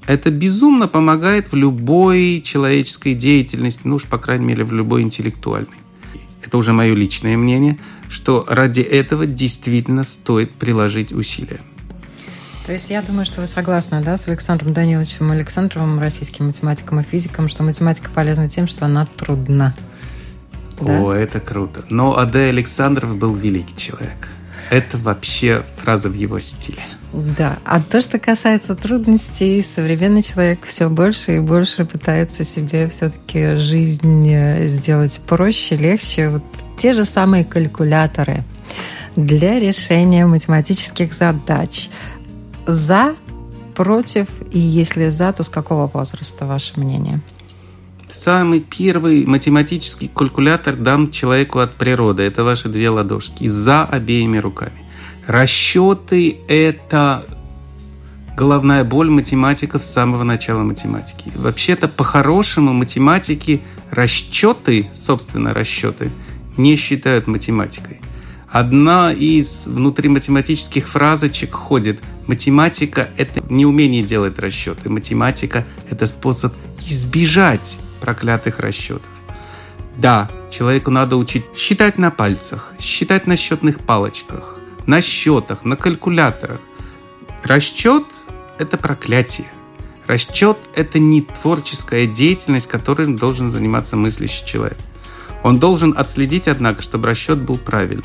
Это 0.05 0.31
безумно 0.31 0.89
помогает 0.89 1.51
в 1.51 1.55
любой 1.55 2.41
человеческой 2.43 3.13
деятельности, 3.13 3.81
ну 3.85 3.95
уж, 3.95 4.03
по 4.03 4.17
крайней 4.17 4.45
мере, 4.45 4.65
в 4.65 4.73
любой 4.73 5.03
интеллектуальной. 5.03 5.77
Это 6.43 6.57
уже 6.57 6.73
мое 6.73 6.93
личное 6.93 7.37
мнение, 7.37 7.79
что 8.09 8.45
ради 8.49 8.81
этого 8.81 9.25
действительно 9.25 10.03
стоит 10.03 10.51
приложить 10.55 11.13
усилия. 11.13 11.61
То 12.65 12.73
есть 12.73 12.89
я 12.89 13.01
думаю, 13.01 13.25
что 13.25 13.41
вы 13.41 13.47
согласны, 13.47 14.01
да, 14.01 14.17
с 14.17 14.27
Александром 14.27 14.73
Даниловичем 14.73 15.31
Александровым, 15.31 15.99
российским 15.99 16.47
математиком 16.47 16.99
и 16.99 17.03
физиком, 17.03 17.49
что 17.49 17.63
математика 17.63 18.09
полезна 18.13 18.47
тем, 18.47 18.67
что 18.67 18.85
она 18.85 19.05
трудна. 19.05 19.73
Да? 20.79 20.99
О, 21.01 21.11
это 21.11 21.39
круто. 21.39 21.83
Но 21.89 22.17
А.Д. 22.17 22.49
Александров 22.49 23.15
был 23.15 23.33
великий 23.33 23.75
человек. 23.75 24.27
Это 24.69 24.97
вообще 24.97 25.63
фраза 25.77 26.09
в 26.09 26.13
его 26.13 26.39
стиле. 26.39 26.83
Да, 27.11 27.57
а 27.65 27.81
то, 27.81 28.01
что 28.01 28.19
касается 28.19 28.75
трудностей, 28.75 29.63
современный 29.63 30.21
человек 30.21 30.65
все 30.65 30.89
больше 30.89 31.37
и 31.37 31.39
больше 31.39 31.83
пытается 31.85 32.43
себе 32.43 32.87
все-таки 32.89 33.55
жизнь 33.55 34.29
э, 34.29 34.67
сделать 34.67 35.19
проще, 35.27 35.75
легче. 35.75 36.29
Вот 36.29 36.43
те 36.77 36.93
же 36.93 37.05
самые 37.05 37.45
калькуляторы 37.45 38.43
для 39.15 39.59
решения 39.59 40.27
математических 40.27 41.13
задач 41.13 41.89
за, 42.67 43.15
против, 43.75 44.27
и 44.51 44.59
если 44.59 45.09
за, 45.09 45.33
то 45.33 45.41
с 45.41 45.49
какого 45.49 45.87
возраста, 45.87 46.45
ваше 46.45 46.79
мнение? 46.79 47.21
Самый 48.11 48.59
первый 48.59 49.25
математический 49.25 50.11
калькулятор 50.13 50.75
дан 50.75 51.09
человеку 51.09 51.59
от 51.59 51.75
природы. 51.75 52.23
Это 52.23 52.43
ваши 52.43 52.69
две 52.69 52.89
ладошки. 52.89 53.47
За 53.47 53.85
обеими 53.85 54.37
руками. 54.37 54.88
Расчеты– 55.29 56.39
это 56.47 57.23
головная 58.35 58.83
боль 58.83 59.11
математиков 59.11 59.83
с 59.83 59.93
самого 59.93 60.23
начала 60.23 60.63
математики. 60.63 61.31
Вообще-то, 61.35 61.87
по-хорошему, 61.87 62.73
математики 62.73 63.61
расчеты, 63.91 64.89
собственно, 64.95 65.53
расчеты, 65.53 66.11
не 66.57 66.75
считают 66.77 67.27
математикой. 67.27 68.01
Одна 68.49 69.13
из 69.13 69.67
внутриматематических 69.67 70.87
фразочек 70.87 71.53
ходит 71.53 72.01
Математика– 72.25 73.09
это 73.17 73.43
не 73.51 73.67
умение 73.67 74.01
делать 74.01 74.39
расчеты. 74.39 74.89
Математика– 74.89 75.63
это 75.91 76.07
способ 76.07 76.55
избежать 76.87 77.77
проклятых 78.01 78.57
расчетов. 78.57 79.11
Да, 79.95 80.27
человеку 80.49 80.89
надо 80.89 81.17
учить 81.17 81.45
считать 81.55 81.99
на 81.99 82.09
пальцах, 82.09 82.73
считать 82.79 83.27
на 83.27 83.37
счетных 83.37 83.81
палочках, 83.81 84.58
на 84.85 85.01
счетах, 85.01 85.63
на 85.65 85.75
калькуляторах. 85.75 86.59
Расчет– 87.43 88.03
это 88.57 88.77
проклятие. 88.77 89.47
Расчет– 90.07 90.57
это 90.75 90.99
не 90.99 91.21
творческая 91.21 92.07
деятельность, 92.07 92.67
которой 92.67 93.07
должен 93.07 93.51
заниматься 93.51 93.95
мыслящий 93.95 94.45
человек. 94.45 94.77
Он 95.43 95.59
должен 95.59 95.93
отследить, 95.97 96.47
однако, 96.47 96.81
чтобы 96.81 97.07
расчет 97.07 97.39
был 97.39 97.57
правильный. 97.57 98.03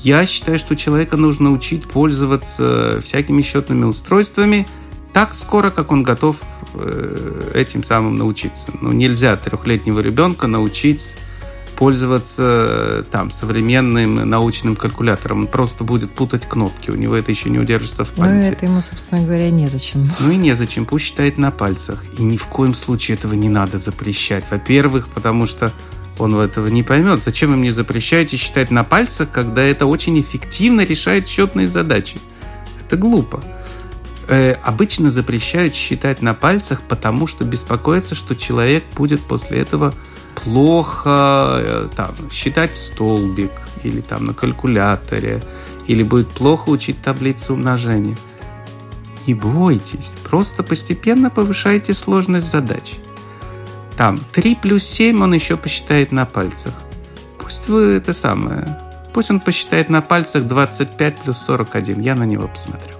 Я 0.00 0.26
считаю, 0.26 0.58
что 0.58 0.74
человека 0.76 1.16
нужно 1.16 1.52
учить 1.52 1.88
пользоваться 1.88 3.00
всякими 3.02 3.40
счетными 3.42 3.84
устройствами 3.84 4.66
так 5.12 5.34
скоро, 5.34 5.70
как 5.70 5.92
он 5.92 6.02
готов 6.02 6.36
э, 6.74 7.52
этим 7.54 7.82
самым 7.82 8.16
научиться. 8.16 8.72
Ну, 8.80 8.92
нельзя 8.92 9.36
трехлетнего 9.36 10.00
ребенка 10.00 10.46
научить 10.46 11.14
пользоваться 11.76 12.42
э, 12.42 13.04
там 13.10 13.30
современным 13.30 14.28
научным 14.28 14.76
калькулятором. 14.76 15.40
Он 15.40 15.46
просто 15.46 15.84
будет 15.84 16.12
путать 16.12 16.46
кнопки. 16.46 16.90
У 16.90 16.94
него 16.94 17.16
это 17.16 17.30
еще 17.30 17.50
не 17.50 17.58
удержится 17.58 18.04
в 18.04 18.12
ну, 18.16 18.24
памяти. 18.24 18.46
Ну, 18.46 18.52
это 18.52 18.66
ему, 18.66 18.80
собственно 18.80 19.24
говоря, 19.24 19.50
незачем. 19.50 20.10
Ну 20.20 20.30
и 20.30 20.36
незачем. 20.36 20.86
Пусть 20.86 21.06
считает 21.06 21.38
на 21.38 21.50
пальцах. 21.50 22.04
И 22.18 22.22
ни 22.22 22.36
в 22.36 22.46
коем 22.46 22.74
случае 22.74 23.16
этого 23.16 23.34
не 23.34 23.48
надо 23.48 23.78
запрещать. 23.78 24.44
Во-первых, 24.50 25.08
потому 25.08 25.46
что 25.46 25.72
он 26.18 26.34
этого 26.36 26.68
не 26.68 26.82
поймет. 26.82 27.22
Зачем 27.22 27.50
вы 27.50 27.56
мне 27.56 27.72
запрещаете 27.72 28.36
считать 28.36 28.70
на 28.70 28.84
пальцах, 28.84 29.30
когда 29.30 29.62
это 29.62 29.86
очень 29.86 30.20
эффективно 30.20 30.82
решает 30.82 31.26
счетные 31.26 31.68
задачи? 31.68 32.20
Это 32.84 32.96
глупо. 32.96 33.42
Э, 34.28 34.52
обычно 34.62 35.10
запрещают 35.10 35.74
считать 35.74 36.22
на 36.22 36.34
пальцах, 36.34 36.82
потому 36.82 37.26
что 37.26 37.44
беспокоятся, 37.44 38.14
что 38.14 38.36
человек 38.36 38.84
будет 38.94 39.20
после 39.20 39.58
этого 39.58 39.94
плохо 40.34 41.58
э, 41.60 41.88
там, 41.94 42.14
считать 42.30 42.76
столбик 42.76 43.52
или 43.82 44.00
там 44.00 44.26
на 44.26 44.34
калькуляторе, 44.34 45.42
или 45.86 46.02
будет 46.02 46.28
плохо 46.28 46.70
учить 46.70 47.02
таблицу 47.02 47.54
умножения. 47.54 48.16
Не 49.26 49.34
бойтесь, 49.34 50.10
просто 50.24 50.62
постепенно 50.62 51.30
повышайте 51.30 51.94
сложность 51.94 52.50
задач. 52.50 52.94
Там 53.96 54.18
3 54.32 54.56
плюс 54.56 54.84
7 54.84 55.22
он 55.22 55.34
еще 55.34 55.56
посчитает 55.56 56.12
на 56.12 56.26
пальцах. 56.26 56.74
Пусть 57.38 57.68
вы 57.68 57.94
это 57.94 58.12
самое... 58.12 58.78
Пусть 59.12 59.30
он 59.30 59.40
посчитает 59.40 59.90
на 59.90 60.00
пальцах 60.00 60.44
25 60.44 61.16
плюс 61.18 61.38
41. 61.38 62.00
Я 62.00 62.14
на 62.14 62.24
него 62.24 62.48
посмотрю. 62.48 62.94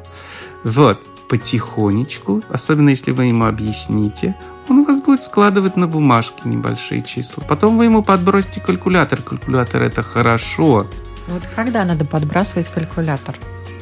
Вот. 0.62 1.00
потихонечку, 1.28 2.42
особенно 2.50 2.90
если 2.90 3.10
вы 3.10 3.24
ему 3.24 3.46
объясните, 3.46 4.36
он 4.68 4.78
у 4.78 4.84
вас 4.84 5.00
будет 5.00 5.22
складывать 5.22 5.76
на 5.76 5.86
бумажке 5.86 6.42
небольшие 6.44 7.02
числа. 7.02 7.42
Потом 7.48 7.78
вы 7.78 7.86
ему 7.86 8.02
подбросите 8.02 8.60
калькулятор. 8.60 9.22
Калькулятор 9.22 9.82
это 9.82 10.02
хорошо. 10.02 10.86
Вот 11.28 11.42
когда 11.54 11.84
надо 11.84 12.04
подбрасывать 12.04 12.68
калькулятор? 12.68 13.36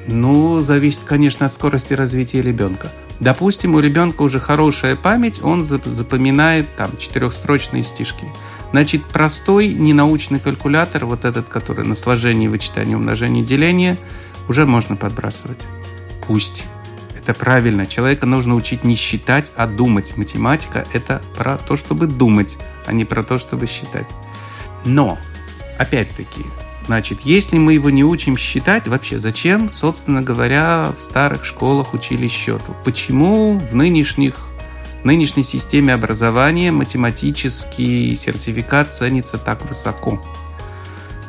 Ну, 0.07 0.61
зависит, 0.61 1.03
конечно, 1.05 1.47
от 1.47 1.55
скорости 1.55 1.93
развития 1.93 2.43
ребенка. 2.43 2.91
Допустим, 3.21 3.75
у 3.75 3.81
ребенка 3.81 4.23
уже 4.23 4.41
хорошая 4.41 4.97
память, 4.97 5.43
он 5.43 5.63
запоминает 5.63 6.75
там 6.77 6.97
четырехстрочные 6.97 7.83
стишки. 7.83 8.25
Значит, 8.71 9.05
простой 9.05 9.69
ненаучный 9.69 10.41
калькулятор, 10.41 11.05
вот 11.05 11.25
этот, 11.25 11.49
который 11.49 11.85
на 11.85 11.95
сложение, 11.95 12.49
вычитание, 12.49 12.97
умножение, 12.97 13.45
деление, 13.45 13.99
уже 14.49 14.65
можно 14.65 14.97
подбрасывать. 14.97 15.61
Пусть. 16.27 16.65
Это 17.23 17.35
правильно. 17.35 17.87
Человека 17.87 18.27
нужно 18.27 18.55
учить 18.55 18.85
не 18.85 18.97
считать, 18.97 19.53
а 19.57 19.67
думать. 19.67 20.17
Математика– 20.17 20.87
это 20.93 21.21
про 21.37 21.59
то, 21.59 21.77
чтобы 21.77 22.07
думать, 22.07 22.57
а 22.87 22.93
не 22.93 23.05
про 23.05 23.23
то, 23.23 23.39
чтобы 23.39 23.67
считать. 23.67 24.07
Но, 24.85 25.19
опять-таки, 25.79 26.45
Значит, 26.87 27.21
если 27.23 27.57
мы 27.57 27.75
его 27.75 27.89
не 27.89 28.03
учим 28.03 28.37
считать, 28.37 28.89
вообще 28.89 29.21
зачем, 29.21 29.71
собственно 29.71 30.23
говоря, 30.23 30.93
в 30.99 31.01
старых 31.01 31.45
школах 31.45 31.95
учили 31.95 32.27
счету? 32.27 32.75
Почему 32.83 33.61
в 33.61 33.77
нынешних 33.77 34.49
в 35.03 35.05
нынешней 35.05 35.45
системе 35.45 35.95
образования 35.95 36.73
математический 36.73 38.17
сертификат 38.17 38.93
ценится 38.93 39.39
так 39.39 39.65
высоко? 39.67 40.21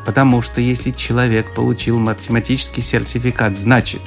Потому 0.04 0.42
что 0.42 0.62
если 0.62 0.90
человек 0.90 1.54
получил 1.54 2.00
математический 2.00 2.82
сертификат, 2.82 3.56
значит, 3.56 4.02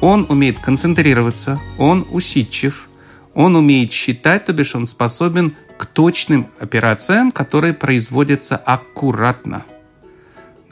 он 0.00 0.26
умеет 0.28 0.58
концентрироваться, 0.58 1.60
он 1.78 2.06
усидчив, 2.10 2.88
он 3.34 3.56
умеет 3.56 3.92
считать, 3.92 4.46
то 4.46 4.52
бишь 4.52 4.74
он 4.74 4.86
способен 4.86 5.54
к 5.78 5.86
точным 5.86 6.48
операциям, 6.58 7.30
которые 7.30 7.74
производятся 7.74 8.56
аккуратно– 8.56 9.64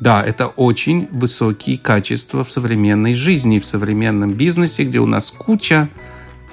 да, 0.00 0.22
это 0.24 0.48
очень 0.48 1.08
высокие 1.12 1.78
качества 1.78 2.44
в 2.44 2.50
современной 2.50 3.14
жизни, 3.14 3.58
в 3.58 3.66
современном 3.66 4.32
бизнесе, 4.32 4.84
где 4.84 4.98
у 4.98 5.06
нас 5.06 5.30
куча 5.30 5.88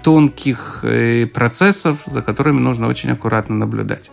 тонких 0.04 0.80
э, 0.84 1.28
процессов, 1.28 2.04
за 2.06 2.22
которыми 2.22 2.60
нужно 2.60 2.88
очень 2.88 3.12
аккуратно 3.12 3.56
наблюдать. 3.56 4.12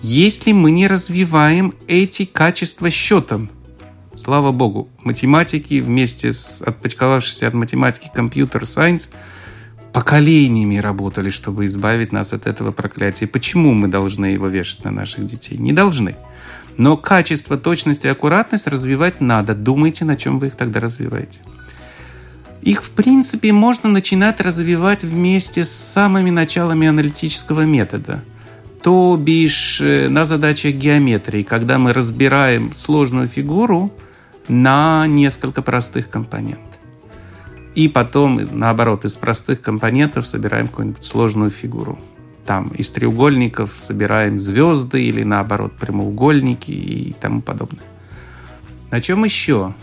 Если 0.00 0.52
мы 0.52 0.70
не 0.70 0.86
развиваем 0.86 1.74
эти 1.88 2.24
качества 2.24 2.90
счетом, 2.90 3.50
слава 4.28 4.52
богу, 4.52 4.90
математики 5.04 5.80
вместе 5.80 6.34
с 6.34 6.60
отпочковавшейся 6.60 7.48
от 7.48 7.54
математики 7.54 8.10
компьютер 8.14 8.66
сайенс 8.66 9.10
поколениями 9.94 10.76
работали, 10.76 11.30
чтобы 11.30 11.64
избавить 11.64 12.12
нас 12.12 12.34
от 12.34 12.46
этого 12.46 12.70
проклятия. 12.70 13.26
Почему 13.26 13.72
мы 13.72 13.88
должны 13.88 14.26
его 14.26 14.48
вешать 14.48 14.84
на 14.84 14.90
наших 14.90 15.24
детей? 15.24 15.56
Не 15.56 15.72
должны. 15.72 16.14
Но 16.76 16.98
качество, 16.98 17.56
точность 17.56 18.04
и 18.04 18.08
аккуратность 18.08 18.66
развивать 18.66 19.22
надо. 19.22 19.54
Думайте, 19.54 20.04
на 20.04 20.14
чем 20.14 20.38
вы 20.38 20.48
их 20.48 20.56
тогда 20.56 20.80
развиваете. 20.80 21.38
Их, 22.60 22.84
в 22.84 22.90
принципе, 22.90 23.54
можно 23.54 23.88
начинать 23.88 24.42
развивать 24.42 25.04
вместе 25.04 25.64
с 25.64 25.70
самыми 25.70 26.28
началами 26.28 26.86
аналитического 26.86 27.62
метода. 27.62 28.22
То 28.82 29.18
бишь 29.18 29.80
э, 29.80 30.10
на 30.10 30.26
задачах 30.26 30.74
геометрии, 30.74 31.42
когда 31.44 31.78
мы 31.78 31.94
разбираем 31.94 32.74
сложную 32.74 33.26
фигуру 33.26 33.90
на 34.48 35.06
несколько 35.06 35.62
простых 35.62 36.10
компонентов. 36.10 36.64
И 37.74 37.88
потом, 37.88 38.40
наоборот, 38.58 39.04
из 39.04 39.16
простых 39.16 39.60
компонентов 39.60 40.26
собираем 40.26 40.68
какую-нибудь 40.68 41.04
сложную 41.04 41.50
фигуру 41.50 41.98
там 42.48 42.68
из 42.68 42.88
треугольников 42.88 43.74
собираем 43.76 44.38
звезды 44.38 45.04
или 45.04 45.22
наоборот 45.22 45.74
прямоугольники 45.74 46.70
и 46.70 47.12
тому 47.20 47.42
подобное. 47.42 47.84
На 48.90 49.02
чем 49.02 49.22
еще? 49.24 49.74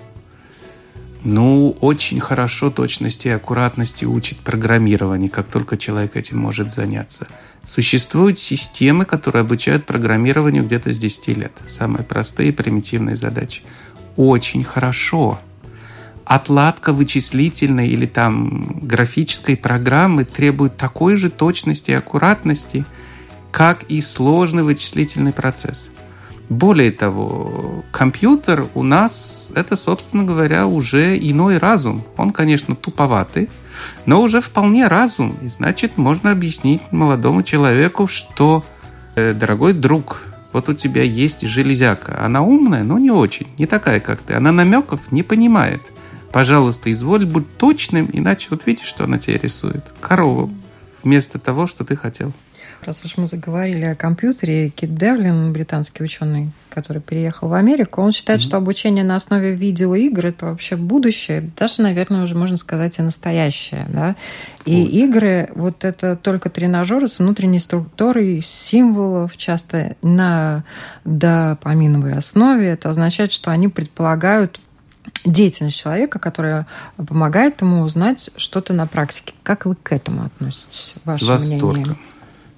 Ну, 1.23 1.77
очень 1.79 2.19
хорошо 2.19 2.71
точности 2.71 3.27
и 3.27 3.31
аккуратности 3.31 4.05
учит 4.05 4.39
программирование, 4.39 5.29
как 5.29 5.45
только 5.45 5.77
человек 5.77 6.15
этим 6.15 6.39
может 6.39 6.71
заняться. 6.71 7.27
Существуют 7.63 8.39
системы, 8.39 9.05
которые 9.05 9.41
обучают 9.41 9.85
программированию 9.85 10.63
где-то 10.63 10.91
с 10.91 10.97
10 10.97 11.37
лет. 11.37 11.53
Самые 11.67 12.03
простые 12.03 12.51
примитивные 12.51 13.15
задачи. 13.15 13.61
Очень 14.15 14.63
хорошо 14.63 15.39
отладка 16.25 16.91
вычислительной 16.91 17.89
или 17.89 18.05
там 18.05 18.79
графической 18.81 19.55
программы 19.55 20.25
требует 20.25 20.75
такой 20.75 21.17
же 21.17 21.29
точности 21.29 21.91
и 21.91 21.95
аккуратности, 21.95 22.85
как 23.51 23.83
и 23.83 24.01
сложный 24.01 24.63
вычислительный 24.63 25.31
процесс. 25.33 25.89
Более 26.49 26.91
того, 26.91 27.83
компьютер 27.91 28.67
у 28.75 28.83
нас 28.83 29.49
это, 29.55 29.75
собственно 29.75 30.23
говоря, 30.23 30.67
уже 30.67 31.17
иной 31.17 31.57
разум. 31.57 32.03
Он, 32.17 32.31
конечно, 32.31 32.75
туповатый, 32.75 33.49
но 34.05 34.21
уже 34.21 34.41
вполне 34.41 34.87
разум. 34.87 35.35
И 35.41 35.47
значит, 35.47 35.97
можно 35.97 36.31
объяснить 36.31 36.81
молодому 36.91 37.41
человеку, 37.41 38.07
что, 38.07 38.63
э, 39.15 39.33
дорогой 39.33 39.73
друг, 39.73 40.21
вот 40.55 40.69
у 40.69 40.73
тебя 40.73 41.03
есть 41.03 41.41
железяка. 41.41 42.17
Она 42.23 42.41
умная, 42.41 42.85
но 42.85 42.97
не 42.97 43.11
очень. 43.11 43.45
Не 43.59 43.65
такая, 43.65 43.99
как 43.99 44.21
ты. 44.21 44.35
Она 44.35 44.53
намеков 44.53 45.11
не 45.11 45.21
понимает. 45.21 45.81
Пожалуйста, 46.31 46.93
изволь 46.93 47.25
будь 47.25 47.57
точным, 47.57 48.09
иначе 48.13 48.47
вот 48.51 48.65
видишь, 48.65 48.87
что 48.87 49.03
она 49.03 49.17
тебе 49.17 49.37
рисует? 49.37 49.83
Корову 49.99 50.49
вместо 51.03 51.39
того, 51.39 51.67
что 51.67 51.83
ты 51.83 51.97
хотел. 51.97 52.31
Раз 52.85 53.03
уж 53.03 53.17
мы 53.17 53.25
заговорили 53.25 53.85
о 53.85 53.95
компьютере, 53.95 54.69
Кит 54.69 54.95
Девлин, 54.95 55.51
британский 55.51 56.03
ученый, 56.03 56.51
который 56.69 57.01
переехал 57.01 57.47
в 57.47 57.53
Америку, 57.53 57.99
он 57.99 58.11
считает, 58.11 58.41
mm-hmm. 58.41 58.43
что 58.43 58.57
обучение 58.57 59.03
на 59.03 59.15
основе 59.15 59.55
видеоигр 59.55 60.27
это 60.27 60.45
вообще 60.47 60.75
будущее, 60.75 61.49
даже, 61.57 61.81
наверное, 61.81 62.23
уже 62.23 62.35
можно 62.35 62.57
сказать 62.57 62.99
и 62.99 63.01
настоящее. 63.01 63.87
Да? 63.89 64.15
И 64.65 64.81
вот. 64.81 64.89
игры, 64.91 65.49
вот 65.55 65.83
это 65.83 66.15
только 66.15 66.51
тренажеры 66.51 67.07
с 67.07 67.17
внутренней 67.17 67.59
структурой 67.59 68.39
символов, 68.41 69.35
часто 69.35 69.95
на 70.03 70.63
допаминовой 71.05 72.11
основе. 72.11 72.67
Это 72.67 72.89
означает, 72.89 73.31
что 73.31 73.49
они 73.49 73.67
предполагают 73.67 74.59
деятельность 75.25 75.77
человека, 75.77 76.19
которая 76.19 76.67
помогает 76.97 77.61
ему 77.61 77.81
узнать 77.81 78.29
что-то 78.37 78.73
на 78.73 78.85
практике. 78.85 79.33
Как 79.41 79.65
вы 79.65 79.75
к 79.75 79.91
этому 79.91 80.25
относитесь? 80.25 80.93
Ваше 81.03 81.25
С 81.25 81.27
восторгом. 81.27 81.81
Мнение? 81.81 81.97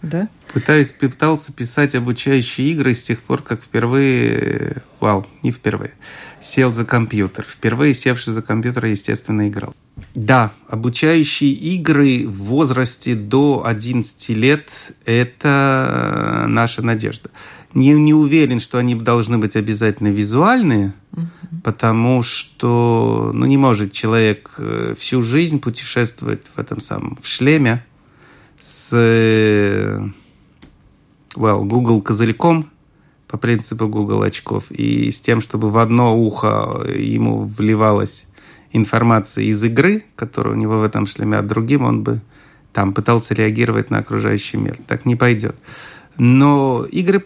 Да? 0.02 0.30
Пытаюсь, 0.54 0.92
пытался 0.92 1.52
писать 1.52 1.96
обучающие 1.96 2.72
игры 2.72 2.94
с 2.94 3.04
тех 3.04 3.20
пор, 3.20 3.42
как 3.42 3.62
впервые, 3.62 4.78
вау, 5.00 5.26
не 5.44 5.52
впервые, 5.52 5.94
сел 6.42 6.72
за 6.72 6.86
компьютер. 6.86 7.46
Впервые 7.48 7.94
севший 7.94 8.34
за 8.34 8.42
компьютер, 8.42 8.86
естественно, 8.86 9.48
играл. 9.48 9.76
Да, 10.14 10.52
обучающие 10.70 11.52
игры 11.52 12.28
в 12.28 12.44
возрасте 12.46 13.16
до 13.16 13.64
11 13.66 14.30
лет– 14.30 14.68
это 15.06 16.46
наша 16.48 16.84
надежда. 16.84 17.32
Не, 17.74 17.92
не 17.94 18.14
уверен, 18.14 18.60
что 18.60 18.78
они 18.78 18.96
должны 18.96 19.38
быть 19.38 19.56
обязательно 19.56 20.08
визуальные, 20.08 20.94
потому 21.64 22.22
что 22.22 23.32
ну, 23.34 23.46
не 23.46 23.58
может 23.58 23.92
человек 23.92 24.56
э, 24.58 24.96
всю 24.98 25.22
жизнь 25.22 25.60
путешествовать 25.60 26.52
в 26.56 26.60
этом 26.60 26.80
самом 26.80 27.18
в 27.22 27.28
шлеме 27.28 27.84
с 28.68 28.90
э, 28.92 29.98
well, 31.36 31.64
Google 31.64 32.02
козырьком 32.02 32.70
по 33.30 33.38
принципу 33.38 33.88
Google 33.88 34.24
очков 34.24 34.70
и 34.72 35.10
с 35.10 35.22
тем, 35.22 35.40
чтобы 35.40 35.70
в 35.70 35.78
одно 35.78 36.18
ухо 36.18 36.86
ему 36.86 37.46
вливалась 37.46 38.28
информация 38.74 39.46
из 39.46 39.64
игры, 39.64 40.04
которая 40.18 40.54
у 40.54 40.58
него 40.58 40.80
в 40.80 40.84
этом 40.84 41.06
шлеме, 41.06 41.38
а 41.38 41.44
другим 41.44 41.84
он 41.84 42.04
бы 42.04 42.22
там 42.74 42.94
пытался 42.94 43.34
реагировать 43.34 43.90
на 43.90 44.00
окружающий 44.00 44.58
мир. 44.58 44.78
Так 44.86 45.06
не 45.06 45.16
пойдет. 45.16 45.56
Но 46.18 46.86
игры 46.92 47.24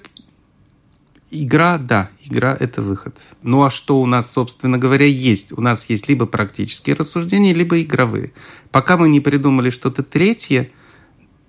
Игра, 1.34 1.78
да, 1.78 2.10
игра– 2.26 2.58
это 2.60 2.82
выход. 2.82 3.16
Ну 3.42 3.64
а 3.64 3.72
что 3.72 4.02
у 4.02 4.06
нас, 4.06 4.30
собственно 4.30 4.78
говоря, 4.78 5.06
есть? 5.06 5.58
У 5.58 5.62
нас 5.62 5.86
есть 5.90 6.10
либо 6.10 6.26
практические 6.26 6.98
рассуждения, 6.98 7.54
либо 7.54 7.82
игровые. 7.82 8.34
Пока 8.70 8.98
мы 8.98 9.08
не 9.08 9.22
придумали 9.22 9.70
что-то 9.70 10.04
третье, 10.04 10.70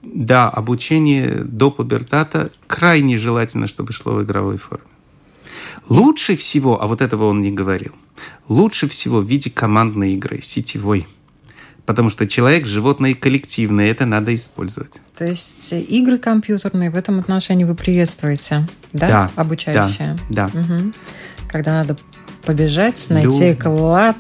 да, 0.03 0.49
обучение 0.49 1.45
до 1.45 1.71
пубертата 1.71 2.51
крайне 2.67 3.19
желательно, 3.19 3.67
чтобы 3.67 3.93
шло 3.93 4.15
в 4.15 4.23
игровой 4.25 4.57
форме. 4.57 4.87
Лучше 5.89 6.37
всего, 6.37 6.83
а 6.83 6.87
вот 6.87 7.01
этого 7.01 7.25
он 7.25 7.41
не 7.41 7.51
говорил, 7.51 7.93
лучше 8.49 8.89
всего 8.89 9.21
в 9.21 9.27
виде 9.27 9.51
командной 9.51 10.15
игры, 10.15 10.41
сетевой– 10.43 11.07
Потому 11.87 12.11
что 12.11 12.29
человек– 12.29 12.67
животное 12.67 13.15
коллективное, 13.15 13.91
это 13.91 14.07
надо 14.07 14.35
использовать. 14.35 15.01
То 15.17 15.25
есть 15.25 15.73
игры 15.73 16.19
компьютерные 16.19 16.91
в 16.91 16.97
этом 16.97 17.19
отношении 17.19 17.65
вы 17.65 17.75
приветствуете, 17.75 18.69
да? 18.93 19.09
Да. 19.09 19.31
Обучающие? 19.35 20.17
Да. 20.31 20.49
да. 20.53 20.61
Угу. 20.61 20.93
Когда 21.49 21.73
надо 21.73 21.99
побежать, 22.43 23.05
найти 23.11 23.51
Люб... 23.51 23.63
клад. 23.63 24.17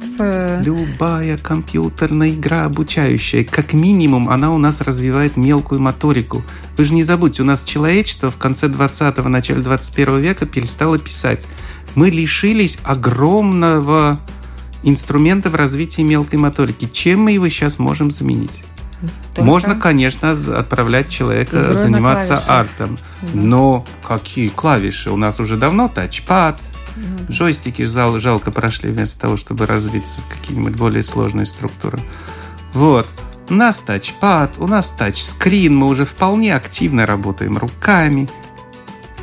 Любая 0.65 1.37
компьютерная 1.37 2.31
игра 2.31 2.65
обучающая, 2.65 3.45
как 3.45 3.73
минимум, 3.73 4.29
она 4.29 4.53
у 4.53 4.59
нас 4.59 4.81
развивает 4.81 5.37
мелкую 5.37 5.81
моторику. 5.81 6.43
Вы 6.77 6.85
же 6.85 6.95
не 6.95 7.05
забудьте, 7.05 7.43
у 7.43 7.47
нас 7.47 7.63
человечество 7.63 8.31
в 8.31 8.37
конце 8.37 8.67
20-го, 8.69 9.29
начале 9.29 9.63
21 9.63 10.21
века 10.21 10.47
перестало 10.47 10.99
писать. 10.99 11.47
Мы 11.95 12.11
лишились 12.11 12.79
огромного 12.85 14.19
инструмента 14.83 15.51
в 15.51 15.55
развитии 15.55 16.03
мелкой 16.03 16.37
моторики. 16.37 16.89
Чем 16.93 17.21
мы 17.21 17.33
его 17.33 17.49
сейчас 17.49 17.79
можем 17.79 18.11
заменить? 18.11 18.65
Только... 19.35 19.45
Можно, 19.45 19.75
конечно, 19.77 20.31
отправлять 20.31 21.09
человека 21.09 21.75
заниматься 21.75 22.39
артом. 22.39 22.99
Да. 23.23 23.29
Но 23.35 23.87
какие 24.07 24.49
клавиши? 24.49 25.11
У 25.11 25.17
нас 25.17 25.41
уже 25.41 25.57
давно 25.57 25.89
тачпад, 25.89 26.61
угу. 26.97 27.33
джойстики 27.33 27.85
жал, 27.85 28.19
жалко 28.19 28.51
прошли 28.51 28.91
вместо 28.91 29.21
того, 29.21 29.37
чтобы 29.37 29.67
развиться 29.67 30.21
в 30.21 30.29
какие-нибудь 30.29 30.75
более 30.75 31.03
сложные 31.03 31.47
структуры. 31.47 32.01
Вот. 32.73 33.07
У 33.49 33.55
нас 33.55 33.81
тачпад, 33.81 34.55
у 34.59 34.67
нас 34.67 34.91
тачскрин, 34.91 35.75
мы 35.75 35.89
уже 35.89 36.05
вполне 36.05 36.55
активно 36.55 37.07
работаем 37.07 37.59
руками. 37.59 38.29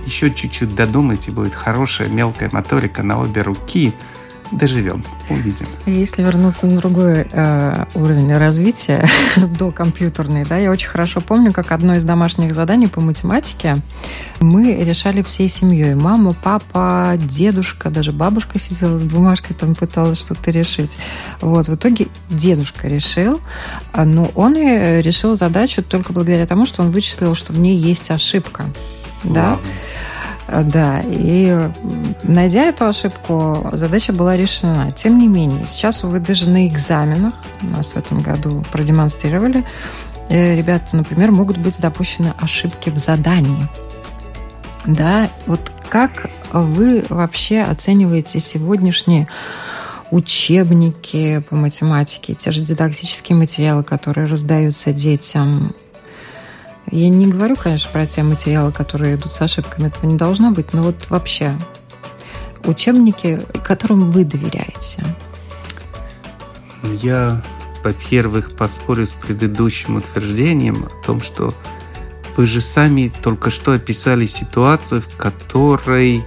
Еще 0.06 0.32
чуть-чуть 0.32 0.76
додумайте, 0.76 1.32
будет 1.32 1.56
хорошая 1.56 2.10
мелкая 2.10 2.50
моторика 2.52 3.04
на 3.04 3.20
обе 3.20 3.42
руки– 3.42 3.94
доживем, 4.52 5.04
увидим. 5.30 5.68
Если 5.86 6.22
вернуться 6.22 6.68
на 6.68 6.78
другой 6.78 7.28
э, 7.32 7.86
уровень 7.94 8.36
развития, 8.36 9.08
до 9.60 9.72
компьютерной, 9.72 10.46
да, 10.46 10.58
я 10.58 10.72
очень 10.72 10.90
хорошо 10.90 11.22
помню, 11.22 11.54
как 11.54 11.72
одно 11.72 11.96
из 11.96 12.04
домашних 12.04 12.54
заданий 12.54 12.88
по 12.88 13.02
математике 13.02 13.78
мы 14.40 14.76
решали 14.76 15.22
всей 15.22 15.50
семьей. 15.50 15.96
Мама, 15.96 16.34
папа, 16.34 17.14
дедушка, 17.18 17.90
даже 17.90 18.12
бабушка 18.12 18.58
сидела 18.60 18.98
с 18.98 19.04
бумажкой, 19.04 19.56
там 19.56 19.76
пыталась 19.76 20.20
что-то 20.20 20.52
решить. 20.52 20.98
Вот, 21.42 21.68
в 21.68 21.76
итоге 21.76 22.08
дедушка 22.30 22.88
решил, 22.88 23.42
а, 23.92 24.06
но 24.06 24.32
он 24.36 24.56
и 24.56 25.02
решил 25.02 25.36
задачу 25.36 25.84
только 25.84 26.14
благодаря 26.14 26.46
тому, 26.48 26.66
что 26.66 26.82
он 26.82 26.92
вычислил, 26.92 27.36
что 27.36 27.54
в 27.54 27.60
ней 27.60 27.78
есть 27.78 28.10
ошибка. 28.12 28.66
Да. 29.24 29.54
Wow. 29.54 29.60
Э, 30.52 30.64
да, 30.64 31.02
и 31.06 31.70
найдя 32.24 32.66
эту 32.66 32.88
ошибку, 32.88 33.70
задача 33.74 34.14
была 34.14 34.36
решена. 34.36 34.92
Тем 34.92 35.20
не 35.20 35.28
менее, 35.28 35.68
сейчас, 35.68 36.04
увы, 36.04 36.20
даже 36.20 36.50
на 36.50 36.68
экзаменах, 36.68 37.34
нас 37.62 37.94
в 37.94 37.98
этом 37.98 38.22
году 38.22 38.64
продемонстрировали, 38.72 39.64
э, 40.30 40.56
ребята, 40.56 40.96
например, 40.96 41.32
могут 41.32 41.58
быть 41.58 41.80
допущены 41.80 42.34
ошибки 42.40 42.90
в 42.90 42.98
задании. 42.98 43.68
Да, 44.86 45.30
вот 45.46 45.72
как 45.90 46.30
вы 46.52 47.06
вообще 47.10 47.62
оцениваете 47.62 48.40
сегодняшние 48.40 49.28
учебники 50.12 51.44
по 51.50 51.56
математике, 51.56 52.34
те 52.34 52.52
же 52.52 52.62
дидактические 52.62 53.38
материалы, 53.38 53.84
которые 53.84 54.28
раздаются 54.28 54.92
детям, 54.94 55.76
я 56.92 57.10
не 57.10 57.28
говорю, 57.28 57.56
конечно, 57.56 57.90
про 57.92 58.06
те 58.06 58.24
материалы, 58.24 58.72
которые 58.72 59.16
идут 59.16 59.34
с 59.34 59.42
ошибками, 59.42 59.88
этого 59.88 60.06
не 60.06 60.18
должно 60.18 60.52
быть, 60.52 60.74
но 60.74 60.84
вот 60.84 61.10
вообще 61.10 61.56
учебники, 62.64 63.42
которым 63.64 64.12
вы 64.12 64.26
доверяете. 64.26 65.04
Я, 66.84 67.42
во-первых, 67.84 68.56
поспорю 68.56 69.06
с 69.06 69.14
предыдущим 69.14 69.98
утверждением 69.98 70.86
о 70.86 71.06
том, 71.06 71.22
что 71.22 71.54
вы 72.38 72.48
же 72.48 72.62
сами 72.62 73.12
только 73.22 73.50
что 73.50 73.74
описали 73.74 74.26
ситуацию, 74.26 75.02
в 75.02 75.18
которой 75.18 76.24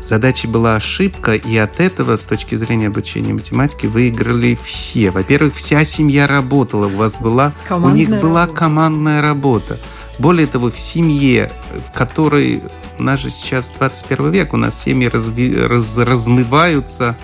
задачей 0.00 0.46
была 0.46 0.76
ошибка, 0.76 1.34
и 1.34 1.56
от 1.56 1.80
этого, 1.80 2.16
с 2.16 2.22
точки 2.22 2.54
зрения 2.54 2.86
обучения 2.86 3.32
математики, 3.32 3.86
выиграли 3.86 4.58
все. 4.62 5.10
Во-первых, 5.10 5.54
вся 5.54 5.84
семья 5.84 6.26
работала, 6.26 6.86
у 6.86 6.96
вас 6.96 7.18
была, 7.20 7.52
командная 7.66 7.92
у 7.92 7.96
них 7.96 8.20
была 8.20 8.42
работа. 8.42 8.58
командная 8.58 9.22
работа. 9.22 9.78
Более 10.18 10.46
того, 10.46 10.70
в 10.70 10.78
семье, 10.78 11.52
в 11.86 11.92
которой 11.92 12.62
у 12.98 13.02
нас 13.02 13.20
же 13.20 13.30
сейчас 13.30 13.70
21 13.76 14.30
век, 14.30 14.52
у 14.52 14.56
нас 14.56 14.80
семьи 14.80 15.08
разви, 15.08 15.56
раз, 15.56 15.96
размываются, 15.96 17.16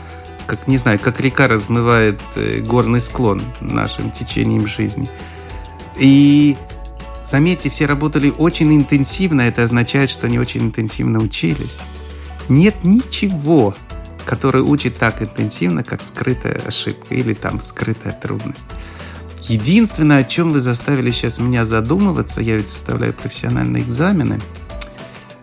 как, 0.46 0.68
не 0.68 0.78
знаю, 0.78 0.98
как 1.00 1.20
река 1.20 1.48
размывает 1.48 2.20
э, 2.36 2.60
горный 2.60 3.00
склон 3.00 3.42
нашим 3.60 4.10
течением 4.10 4.66
жизни. 4.66 5.08
И 5.96 6.56
заметьте, 7.24 7.70
все 7.70 7.86
работали 7.86 8.32
очень 8.36 8.74
интенсивно, 8.76 9.42
это 9.42 9.64
означает, 9.64 10.10
что 10.10 10.26
они 10.26 10.38
очень 10.38 10.62
интенсивно 10.62 11.18
учились. 11.18 11.78
Нет 12.48 12.84
ничего, 12.84 13.74
которое 14.24 14.62
учит 14.62 14.98
так 14.98 15.22
интенсивно, 15.22 15.82
как 15.82 16.04
скрытая 16.04 16.60
ошибка 16.64 17.14
или 17.14 17.34
там 17.34 17.60
скрытая 17.60 18.12
трудность. 18.12 18.66
Единственное, 19.48 20.18
о 20.18 20.24
чем 20.24 20.52
вы 20.52 20.60
заставили 20.60 21.10
сейчас 21.10 21.38
меня 21.38 21.66
задумываться, 21.66 22.40
я 22.40 22.56
ведь 22.56 22.68
составляю 22.68 23.12
профессиональные 23.12 23.82
экзамены, 23.82 24.40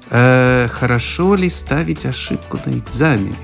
э, 0.09 0.67
хорошо 0.71 1.35
ли 1.35 1.49
ставить 1.49 2.05
ошибку 2.05 2.59
на 2.65 2.71
экзамене? 2.71 3.35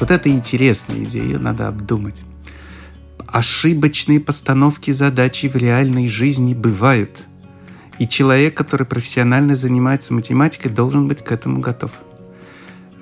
Вот 0.00 0.10
это 0.10 0.28
интересная 0.28 1.04
идея, 1.04 1.22
ее 1.22 1.38
надо 1.38 1.68
обдумать. 1.68 2.20
Ошибочные 3.28 4.18
постановки 4.18 4.90
задачи 4.90 5.46
в 5.46 5.54
реальной 5.54 6.08
жизни 6.08 6.54
бывают. 6.54 7.10
И 8.00 8.08
человек, 8.08 8.56
который 8.56 8.86
профессионально 8.86 9.54
занимается 9.54 10.12
математикой, 10.12 10.72
должен 10.72 11.06
быть 11.06 11.22
к 11.22 11.30
этому 11.30 11.60
готов. 11.60 11.92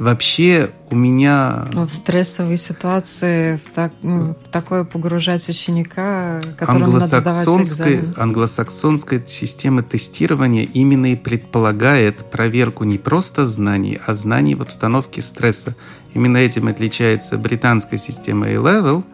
Вообще 0.02 0.70
у 0.90 0.96
меня... 0.96 1.64
В 1.70 1.88
стрессовой 1.88 2.56
ситуации 2.56 3.60
в, 3.64 3.72
так, 3.72 3.92
ну, 4.02 4.34
в 4.42 4.48
такое 4.48 4.82
погружать 4.82 5.48
ученика, 5.48 6.40
которому 6.58 6.94
надо 6.94 7.20
сдавать 7.20 7.46
экзамен. 7.46 8.12
Англосаксонская 8.16 9.22
система 9.24 9.84
тестирования 9.84 10.64
именно 10.64 11.12
и 11.12 11.14
предполагает 11.14 12.32
проверку 12.32 12.82
не 12.82 12.98
просто 12.98 13.46
знаний, 13.46 14.00
а 14.04 14.14
знаний 14.14 14.56
в 14.56 14.62
обстановке 14.62 15.22
стресса. 15.22 15.76
Именно 16.14 16.38
этим 16.38 16.66
отличается 16.66 17.38
британская 17.38 17.98
система 17.98 18.48
A-Level 18.48 19.04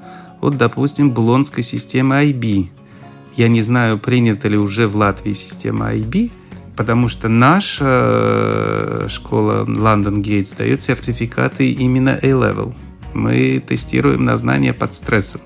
от, 0.40 0.56
допустим, 0.56 1.10
булонской 1.10 1.64
системы 1.64 2.14
IB. 2.14 2.70
Я 3.36 3.48
не 3.48 3.60
знаю, 3.60 3.98
принята 3.98 4.48
ли 4.48 4.56
уже 4.56 4.88
в 4.88 4.96
Латвии 4.96 5.34
система 5.34 5.92
IB, 5.92 6.30
потому 6.78 7.08
что 7.08 7.28
наша 7.28 7.84
э, 7.88 9.06
школа 9.08 9.64
London 9.64 10.22
Gates 10.22 10.56
дает 10.56 10.80
сертификаты 10.80 11.72
именно 11.72 12.10
A-Level. 12.22 12.72
Мы 13.14 13.58
тестируем 13.58 14.22
на 14.22 14.36
знания 14.36 14.72
под 14.72 14.94
стрессом. 14.94 15.40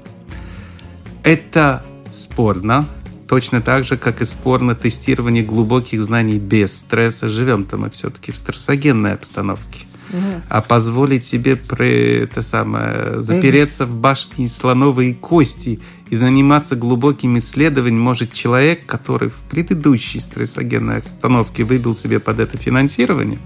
Это 1.22 1.82
спорно, 2.12 2.86
точно 3.28 3.62
так 3.62 3.84
же, 3.84 3.96
как 3.96 4.20
и 4.20 4.26
спорно 4.26 4.74
тестирование 4.74 5.42
глубоких 5.42 6.04
знаний 6.04 6.38
без 6.38 6.76
стресса. 6.76 7.30
Живем-то 7.30 7.78
мы 7.78 7.88
все-таки 7.88 8.30
в 8.30 8.36
стрессогенной 8.36 9.14
обстановке. 9.14 9.86
А 10.48 10.60
позволить 10.60 11.24
себе 11.24 11.56
при, 11.56 12.22
это 12.24 12.42
самое, 12.42 13.22
запереться 13.22 13.86
в 13.86 13.94
башне 13.94 14.48
слоновой 14.48 15.14
кости 15.14 15.80
и 16.10 16.16
заниматься 16.16 16.76
глубоким 16.76 17.38
исследованием 17.38 18.02
может 18.02 18.32
человек, 18.32 18.84
который 18.86 19.30
в 19.30 19.36
предыдущей 19.50 20.20
стрессогенной 20.20 20.98
обстановке 20.98 21.64
выбил 21.64 21.96
себе 21.96 22.20
под 22.20 22.40
это 22.40 22.58
финансирование, 22.58 23.38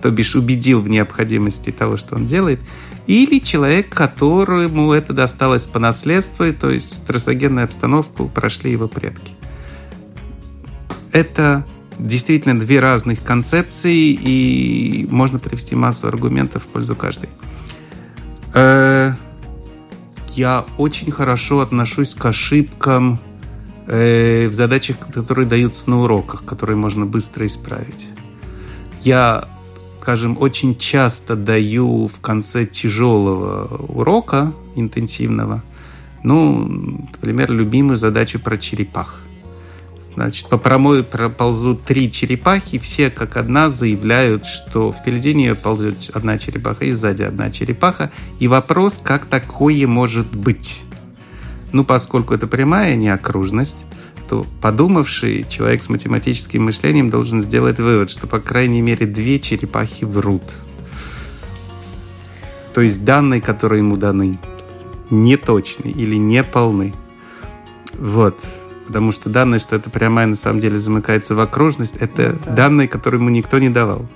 то 0.00 0.10
бишь 0.10 0.36
убедил 0.36 0.80
в 0.80 0.88
необходимости 0.88 1.70
того, 1.72 1.96
что 1.96 2.14
он 2.14 2.26
делает, 2.26 2.60
или 3.08 3.38
человек, 3.40 3.88
которому 3.88 4.92
это 4.92 5.12
досталось 5.12 5.66
по 5.66 5.78
наследству, 5.78 6.52
то 6.52 6.70
есть 6.70 6.92
в 6.92 6.96
стрессогенную 6.96 7.64
обстановку 7.64 8.28
прошли 8.28 8.70
его 8.70 8.86
предки. 8.86 9.32
Это 11.10 11.64
действительно 11.98 12.58
две 12.58 12.80
разных 12.80 13.22
концепции, 13.22 14.12
и 14.12 15.06
можно 15.10 15.38
привести 15.38 15.74
массу 15.74 16.08
аргументов 16.08 16.64
в 16.64 16.66
пользу 16.66 16.94
каждой. 16.94 17.28
Э, 18.54 19.12
я 20.34 20.64
очень 20.76 21.10
хорошо 21.10 21.60
отношусь 21.60 22.14
к 22.14 22.24
ошибкам 22.24 23.18
э, 23.86 24.48
в 24.48 24.54
задачах, 24.54 24.96
которые 25.12 25.46
даются 25.46 25.90
на 25.90 26.02
уроках, 26.02 26.44
которые 26.44 26.76
можно 26.76 27.06
быстро 27.06 27.46
исправить. 27.46 28.06
Я, 29.02 29.48
скажем, 30.00 30.36
очень 30.40 30.76
часто 30.76 31.36
даю 31.36 32.08
в 32.08 32.20
конце 32.20 32.66
тяжелого 32.66 33.86
урока, 33.88 34.52
интенсивного, 34.76 35.62
ну, 36.22 36.98
например, 37.12 37.50
любимую 37.52 37.96
задачу 37.96 38.38
про 38.40 38.56
черепах. 38.56 39.20
Значит, 40.18 40.48
по 40.48 40.58
промой 40.58 41.04
проползут 41.04 41.84
три 41.84 42.10
черепахи, 42.10 42.80
все 42.80 43.08
как 43.08 43.36
одна 43.36 43.70
заявляют, 43.70 44.46
что 44.46 44.90
впереди 44.90 45.32
нее 45.32 45.54
ползет 45.54 46.10
одна 46.12 46.38
черепаха 46.38 46.86
и 46.86 46.90
сзади 46.90 47.22
одна 47.22 47.52
черепаха. 47.52 48.10
И 48.40 48.48
вопрос, 48.48 49.00
как 49.00 49.26
такое 49.26 49.86
может 49.86 50.34
быть? 50.34 50.80
Ну, 51.70 51.84
поскольку 51.84 52.34
это 52.34 52.48
прямая, 52.48 52.96
не 52.96 53.10
окружность, 53.10 53.76
то 54.28 54.44
подумавший 54.60 55.46
человек 55.48 55.84
с 55.84 55.88
математическим 55.88 56.64
мышлением 56.64 57.10
должен 57.10 57.40
сделать 57.40 57.78
вывод, 57.78 58.10
что, 58.10 58.26
по 58.26 58.40
крайней 58.40 58.82
мере, 58.82 59.06
две 59.06 59.38
черепахи 59.38 60.02
врут. 60.02 60.42
То 62.74 62.80
есть 62.80 63.04
данные, 63.04 63.40
которые 63.40 63.78
ему 63.78 63.96
даны, 63.96 64.40
не 65.10 65.36
точны 65.36 65.90
или 65.90 66.16
не 66.16 66.42
полны. 66.42 66.92
Вот. 67.96 68.36
Потому 68.88 69.12
что 69.12 69.28
данные, 69.28 69.60
что 69.60 69.76
это 69.76 69.90
прямая 69.90 70.26
на 70.26 70.34
самом 70.34 70.60
деле 70.60 70.78
замыкается 70.78 71.34
в 71.34 71.40
окружность, 71.40 71.96
это 72.00 72.38
да. 72.42 72.52
данные, 72.52 72.88
которые 72.88 73.20
ему 73.20 73.28
никто 73.28 73.58
не 73.58 73.68
давал. 73.68 74.06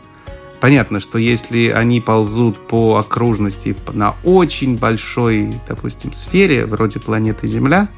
Понятно, 0.62 0.98
что 0.98 1.18
если 1.18 1.68
они 1.68 2.00
ползут 2.00 2.66
по 2.68 2.96
окружности 2.96 3.76
на 3.92 4.14
очень 4.24 4.78
большой, 4.78 5.54
допустим, 5.68 6.14
сфере, 6.14 6.64
вроде 6.64 7.00
планеты 7.00 7.48
Земля, 7.48 7.88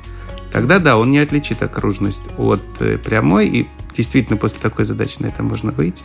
тогда 0.50 0.80
да, 0.80 0.98
он 0.98 1.12
не 1.12 1.20
отличит 1.20 1.62
окружность 1.62 2.24
от 2.38 2.64
э, 2.80 2.98
прямой, 2.98 3.46
и 3.46 3.68
действительно 3.96 4.36
после 4.36 4.58
такой 4.60 4.84
задачи 4.84 5.18
на 5.20 5.26
это 5.26 5.44
можно 5.44 5.70
выйти. 5.70 6.02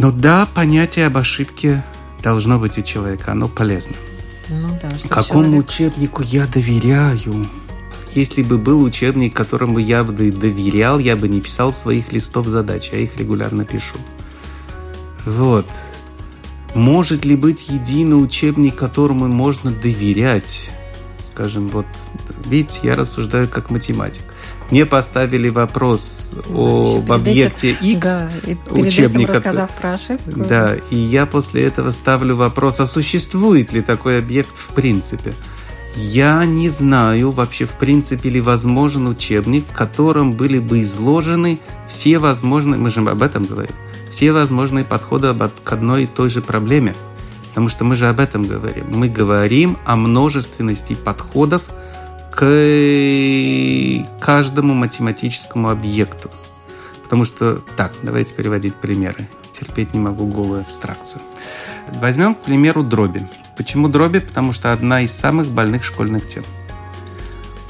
Но 0.00 0.10
да, 0.10 0.48
понятие 0.52 1.06
об 1.06 1.16
ошибке 1.18 1.84
должно 2.20 2.58
быть 2.58 2.78
у 2.78 2.82
человека, 2.82 3.30
оно 3.30 3.46
полезно. 3.46 3.94
Ну, 4.48 4.76
да, 4.82 4.90
Какому 5.08 5.44
человек... 5.44 5.68
учебнику 5.68 6.22
я 6.24 6.48
доверяю? 6.48 7.46
Если 8.14 8.42
бы 8.42 8.58
был 8.58 8.82
учебник, 8.82 9.34
которому 9.34 9.78
я 9.78 10.04
бы 10.04 10.30
доверял, 10.30 10.98
я 10.98 11.16
бы 11.16 11.28
не 11.28 11.40
писал 11.40 11.72
своих 11.72 12.12
листов 12.12 12.46
задач, 12.46 12.90
я 12.92 12.98
их 12.98 13.16
регулярно 13.16 13.64
пишу. 13.64 13.96
Вот. 15.26 15.66
Может 16.74 17.24
ли 17.24 17.34
быть 17.34 17.68
единый 17.68 18.22
учебник, 18.22 18.76
которому 18.76 19.26
можно 19.26 19.70
доверять? 19.70 20.70
Скажем, 21.24 21.68
вот, 21.68 21.86
видите, 22.46 22.80
я 22.84 22.94
рассуждаю 22.94 23.48
как 23.48 23.70
математик. 23.70 24.22
Мне 24.70 24.86
поставили 24.86 25.48
вопрос 25.48 26.32
об 26.48 27.10
объекте 27.10 27.76
X, 27.80 28.00
да, 28.00 28.30
и 28.46 28.56
учебника. 28.70 29.34
Рассказав 29.34 29.70
про 29.70 29.92
ошибку. 29.92 30.30
Да, 30.36 30.76
и 30.90 30.96
я 30.96 31.26
после 31.26 31.64
этого 31.64 31.90
ставлю 31.90 32.36
вопрос, 32.36 32.80
а 32.80 32.86
существует 32.86 33.72
ли 33.72 33.82
такой 33.82 34.18
объект 34.18 34.56
в 34.56 34.68
принципе? 34.74 35.34
Я 35.96 36.44
не 36.44 36.70
знаю 36.70 37.30
вообще 37.30 37.66
в 37.66 37.72
принципе 37.72 38.28
ли 38.28 38.40
возможен 38.40 39.06
учебник, 39.06 39.64
в 39.68 39.72
котором 39.72 40.32
были 40.32 40.58
бы 40.58 40.82
изложены 40.82 41.60
все 41.86 42.18
возможные, 42.18 42.78
мы 42.78 42.90
же 42.90 43.00
об 43.00 43.22
этом 43.22 43.44
говорим, 43.44 43.74
все 44.10 44.32
возможные 44.32 44.84
подходы 44.84 45.32
к 45.62 45.72
одной 45.72 46.04
и 46.04 46.06
той 46.06 46.30
же 46.30 46.42
проблеме. 46.42 46.94
Потому 47.48 47.68
что 47.68 47.84
мы 47.84 47.94
же 47.94 48.08
об 48.08 48.18
этом 48.18 48.48
говорим. 48.48 48.86
Мы 48.90 49.08
говорим 49.08 49.78
о 49.84 49.94
множественности 49.94 50.94
подходов 50.94 51.62
к 52.32 52.40
каждому 54.18 54.74
математическому 54.74 55.70
объекту. 55.70 56.32
Потому 57.04 57.24
что, 57.24 57.60
так, 57.76 57.92
давайте 58.02 58.34
переводить 58.34 58.74
примеры. 58.74 59.28
Терпеть 59.52 59.94
не 59.94 60.00
могу 60.00 60.26
голую 60.26 60.62
абстракцию. 60.62 61.22
Возьмем, 62.00 62.34
к 62.34 62.38
примеру, 62.38 62.82
дроби. 62.82 63.28
Почему 63.56 63.88
дроби? 63.88 64.18
Потому 64.18 64.52
что 64.52 64.72
одна 64.72 65.02
из 65.02 65.12
самых 65.12 65.48
больных 65.48 65.84
школьных 65.84 66.26
тем. 66.26 66.44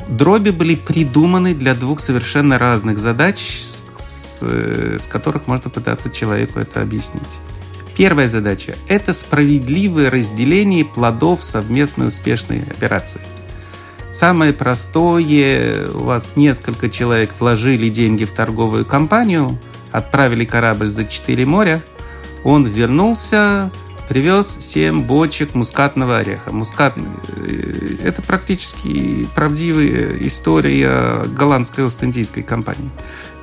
Дроби 0.09 0.51
были 0.51 0.75
придуманы 0.75 1.55
для 1.55 1.75
двух 1.75 2.01
совершенно 2.01 2.59
разных 2.59 2.99
задач 2.99 3.39
с 3.61 3.85
Э, 4.43 4.97
с 4.99 5.07
которых 5.07 5.47
можно 5.47 5.71
пытаться 5.71 6.11
человеку 6.11 6.59
это 6.59 6.83
объяснить. 6.83 7.23
Первая 7.97 8.29
задача– 8.29 8.77
это 8.89 9.13
справедливое 9.13 10.11
разделение 10.11 10.85
плодов 10.85 11.45
совместной 11.45 12.09
успешной 12.09 12.63
операции. 12.63 13.21
Самое 14.13 14.53
простое, 14.53 15.89
у 15.91 16.05
вас 16.05 16.33
несколько 16.37 16.89
человек 16.89 17.31
вложили 17.39 17.89
деньги 17.89 18.25
в 18.25 18.33
торговую 18.33 18.85
компанию, 18.85 19.59
отправили 19.93 20.45
корабль 20.45 20.91
за 20.91 21.05
четыре 21.05 21.47
моря, 21.47 21.83
он 22.43 22.65
вернулся, 22.65 23.71
привез 24.09 24.57
7 24.61 25.03
бочек 25.03 25.55
мускатного 25.55 26.19
ореха. 26.19 26.53
Мускат 26.53 26.95
э,– 26.97 27.97
это 28.05 28.23
практически 28.23 29.27
правдивая 29.35 30.17
история 30.21 31.25
голландской 31.37 31.85
Ост-Индийской 31.85 32.43
компании 32.43 32.91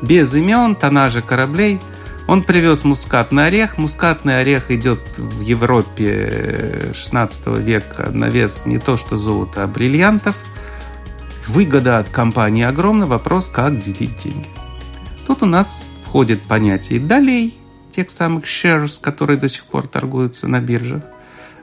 без 0.01 0.34
имен, 0.34 0.76
тоннажа 0.76 1.22
кораблей. 1.22 1.80
Он 2.28 2.43
привез 2.43 2.84
мускатный 2.84 3.47
орех. 3.47 3.78
Мускатный 3.78 4.41
орех 4.41 4.72
идет 4.72 4.99
в 5.18 5.41
Европе 5.41 6.91
16 6.93 7.47
века 7.59 8.09
на 8.12 8.30
вес 8.30 8.66
не 8.66 8.80
то 8.80 8.97
что 8.97 9.16
золота, 9.16 9.64
а 9.64 9.68
бриллиантов. 9.68 10.36
Выгода 11.47 11.99
от 11.99 12.09
компании 12.09 12.64
огромна. 12.64 13.05
Вопрос, 13.05 13.49
как 13.49 13.80
делить 13.80 14.16
деньги. 14.24 14.47
Тут 15.28 15.43
у 15.43 15.45
нас 15.45 15.84
входит 16.05 16.41
понятие 16.43 16.99
долей, 16.99 17.57
тех 17.92 18.10
самых 18.12 18.46
shares, 18.46 19.00
которые 19.02 19.38
до 19.38 19.50
сих 19.50 19.66
пор 19.66 19.88
торгуются 19.88 20.48
на 20.48 20.60
биржах. 20.60 21.04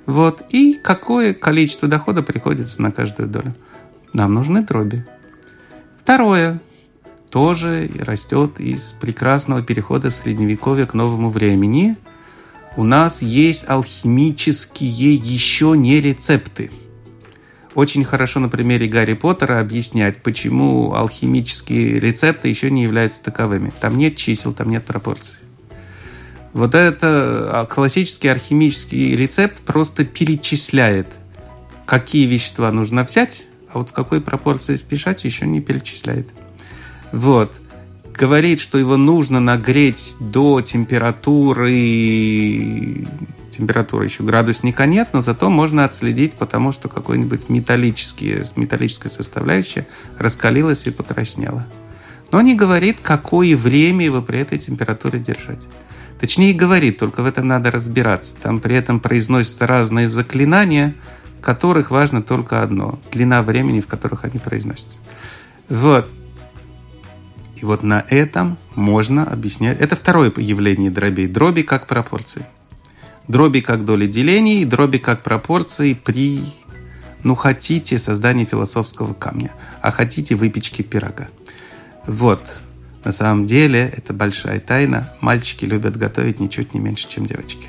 Вот. 0.06 0.42
И 0.50 0.74
какое 0.74 1.34
количество 1.34 1.88
дохода 1.88 2.22
приходится 2.22 2.80
на 2.80 2.92
каждую 2.92 3.28
долю. 3.28 3.54
Нам 4.12 4.34
нужны 4.34 4.62
дроби. 4.62 5.04
Второе 6.00 6.60
тоже 7.30 7.90
растет 7.98 8.58
из 8.58 8.92
прекрасного 8.92 9.62
перехода 9.62 10.10
средневековья 10.10 10.86
к 10.86 10.94
новому 10.94 11.30
времени. 11.30 11.96
У 12.76 12.84
нас 12.84 13.22
есть 13.22 13.68
алхимические 13.68 15.14
еще 15.14 15.74
не 15.76 16.00
рецепты. 16.00 16.70
Очень 17.74 18.04
хорошо 18.04 18.40
на 18.40 18.48
примере 18.48 18.88
Гарри 18.88 19.14
Поттера 19.14 19.60
объяснять, 19.60 20.22
почему 20.22 20.94
алхимические 20.94 22.00
рецепты 22.00 22.48
еще 22.48 22.70
не 22.70 22.82
являются 22.82 23.22
таковыми. 23.22 23.72
Там 23.80 23.98
нет 23.98 24.16
чисел, 24.16 24.52
там 24.52 24.70
нет 24.70 24.84
пропорций. 24.84 25.38
Вот 26.58 26.74
это 26.74 27.50
а, 27.52 27.66
классический 27.66 28.26
алхимический 28.26 29.14
рецепт 29.14 29.60
просто 29.62 30.04
перечисляет, 30.04 31.06
какие 31.86 32.26
вещества 32.26 32.72
нужно 32.72 33.04
взять, 33.04 33.44
а 33.72 33.78
вот 33.78 33.90
в 33.90 33.92
какой 33.92 34.20
пропорции 34.20 34.74
спешать 34.74 35.22
еще 35.22 35.46
не 35.46 35.60
перечисляет. 35.60 36.26
Вот. 37.12 37.52
Говорит, 38.12 38.58
что 38.58 38.76
его 38.76 38.96
нужно 38.96 39.38
нагреть 39.38 40.16
до 40.18 40.60
температуры... 40.60 41.70
Температуры 43.56 44.06
еще 44.06 44.24
градусника 44.24 44.84
нет, 44.86 45.10
но 45.12 45.20
зато 45.20 45.50
можно 45.50 45.84
отследить, 45.84 46.32
потому 46.32 46.72
что 46.72 46.88
какой-нибудь 46.88 47.48
металлический, 47.48 48.38
металлическая 48.56 49.12
составляющая 49.12 49.86
раскалилась 50.18 50.88
и 50.88 50.90
покраснела. 50.90 51.64
Но 52.32 52.40
не 52.40 52.56
говорит, 52.56 52.96
какое 53.00 53.56
время 53.56 54.04
его 54.04 54.22
при 54.22 54.40
этой 54.40 54.58
температуре 54.58 55.20
держать. 55.20 55.64
Точнее, 56.20 56.52
говорит, 56.52 56.98
только 56.98 57.22
в 57.22 57.26
этом 57.26 57.46
надо 57.46 57.70
разбираться. 57.70 58.34
Там 58.42 58.60
при 58.60 58.74
этом 58.74 58.98
произносятся 58.98 59.66
разные 59.66 60.08
заклинания, 60.08 60.94
которых 61.40 61.90
важно 61.90 62.22
только 62.22 62.62
одно– 62.62 62.98
длина 63.12 63.42
времени, 63.42 63.80
в 63.80 63.86
которых 63.86 64.24
они 64.24 64.38
произносятся. 64.38 64.96
Вот. 65.68 66.10
И 67.56 67.64
вот 67.64 67.82
на 67.82 68.04
этом 68.08 68.56
можно 68.74 69.24
объяснять. 69.24 69.80
Это 69.80 69.96
второе 69.96 70.32
явление 70.36 70.90
дробей. 70.90 71.26
Дроби 71.26 71.62
как 71.62 71.86
пропорции. 71.86 72.44
Дроби 73.28 73.60
как 73.60 73.84
доли 73.84 74.06
делений, 74.06 74.64
дроби 74.64 74.98
как 74.98 75.22
пропорции 75.22 75.92
при, 75.92 76.54
ну, 77.22 77.34
хотите 77.34 77.98
создания 77.98 78.44
философского 78.44 79.12
камня, 79.12 79.52
а 79.82 79.90
хотите 79.90 80.34
выпечки 80.34 80.82
пирога. 80.82 81.28
Вот. 82.06 82.40
На 83.04 83.12
самом 83.12 83.46
деле 83.46 83.92
это 83.96 84.12
большая 84.12 84.60
тайна. 84.60 85.12
Мальчики 85.20 85.64
любят 85.64 85.96
готовить 85.96 86.40
ничуть 86.40 86.74
не 86.74 86.80
меньше, 86.80 87.08
чем 87.08 87.26
девочки. 87.26 87.68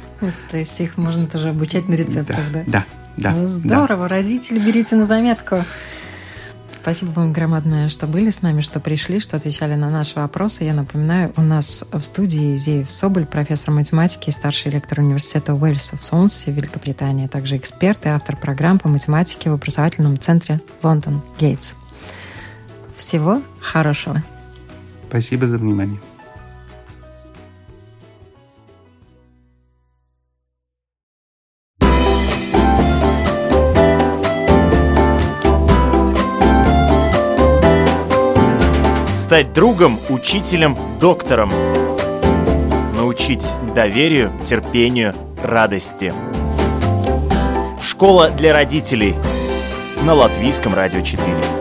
То 0.49 0.57
есть 0.57 0.80
их 0.80 0.97
можно 0.97 1.27
тоже 1.27 1.49
обучать 1.49 1.88
на 1.88 1.93
рецептах, 1.93 2.51
да? 2.51 2.63
Да, 2.67 2.86
да. 3.17 3.32
Ну, 3.32 3.47
здорово, 3.47 4.03
да. 4.03 4.15
родители, 4.15 4.59
берите 4.59 4.95
на 4.95 5.05
заметку. 5.05 5.63
Спасибо 6.69 7.09
вам 7.11 7.34
громадное, 7.34 7.89
что 7.89 8.07
были 8.07 8.30
с 8.30 8.41
нами, 8.41 8.61
что 8.61 8.80
пришли, 8.80 9.19
что 9.19 9.38
отвечали 9.38 9.73
на 9.75 9.89
наши 9.89 10.15
вопросы. 10.15 10.63
Я 10.63 10.73
напоминаю, 10.73 11.34
у 11.36 11.41
нас 11.41 11.84
в 11.91 12.01
студии 12.01 12.55
Зеев 12.57 12.91
Соболь, 12.91 13.25
профессор 13.25 13.71
математики 13.71 14.30
и 14.30 14.32
старший 14.32 14.71
лектор 14.71 14.99
университета 14.99 15.55
Уэльса 15.55 15.97
в 15.97 16.03
Сонсе, 16.03 16.51
Великобритания, 16.51 17.25
а 17.25 17.27
также 17.27 17.57
эксперт 17.57 18.05
и 18.05 18.09
автор 18.09 18.38
программ 18.38 18.80
по 18.80 18.88
математике 18.88 19.49
в 19.49 19.53
образовательном 19.53 20.19
центре 20.19 20.61
Лондон 20.84 21.21
Гейтс. 21.39 21.73
Всего 22.97 23.41
хорошего. 23.59 24.23
Спасибо 25.10 25.47
за 25.47 25.57
внимание. 25.57 25.99
Стать 39.16 39.51
другом, 39.53 39.99
учителем, 40.10 40.78
доктором. 41.01 41.49
Научить 42.95 43.47
доверию, 43.74 44.32
терпению, 44.45 45.16
радости. 45.43 46.14
Школа 47.82 48.30
для 48.30 48.53
родителей 48.53 49.16
на 50.03 50.14
Латвийском 50.14 50.76
радио 50.76 51.01
4. 51.01 51.59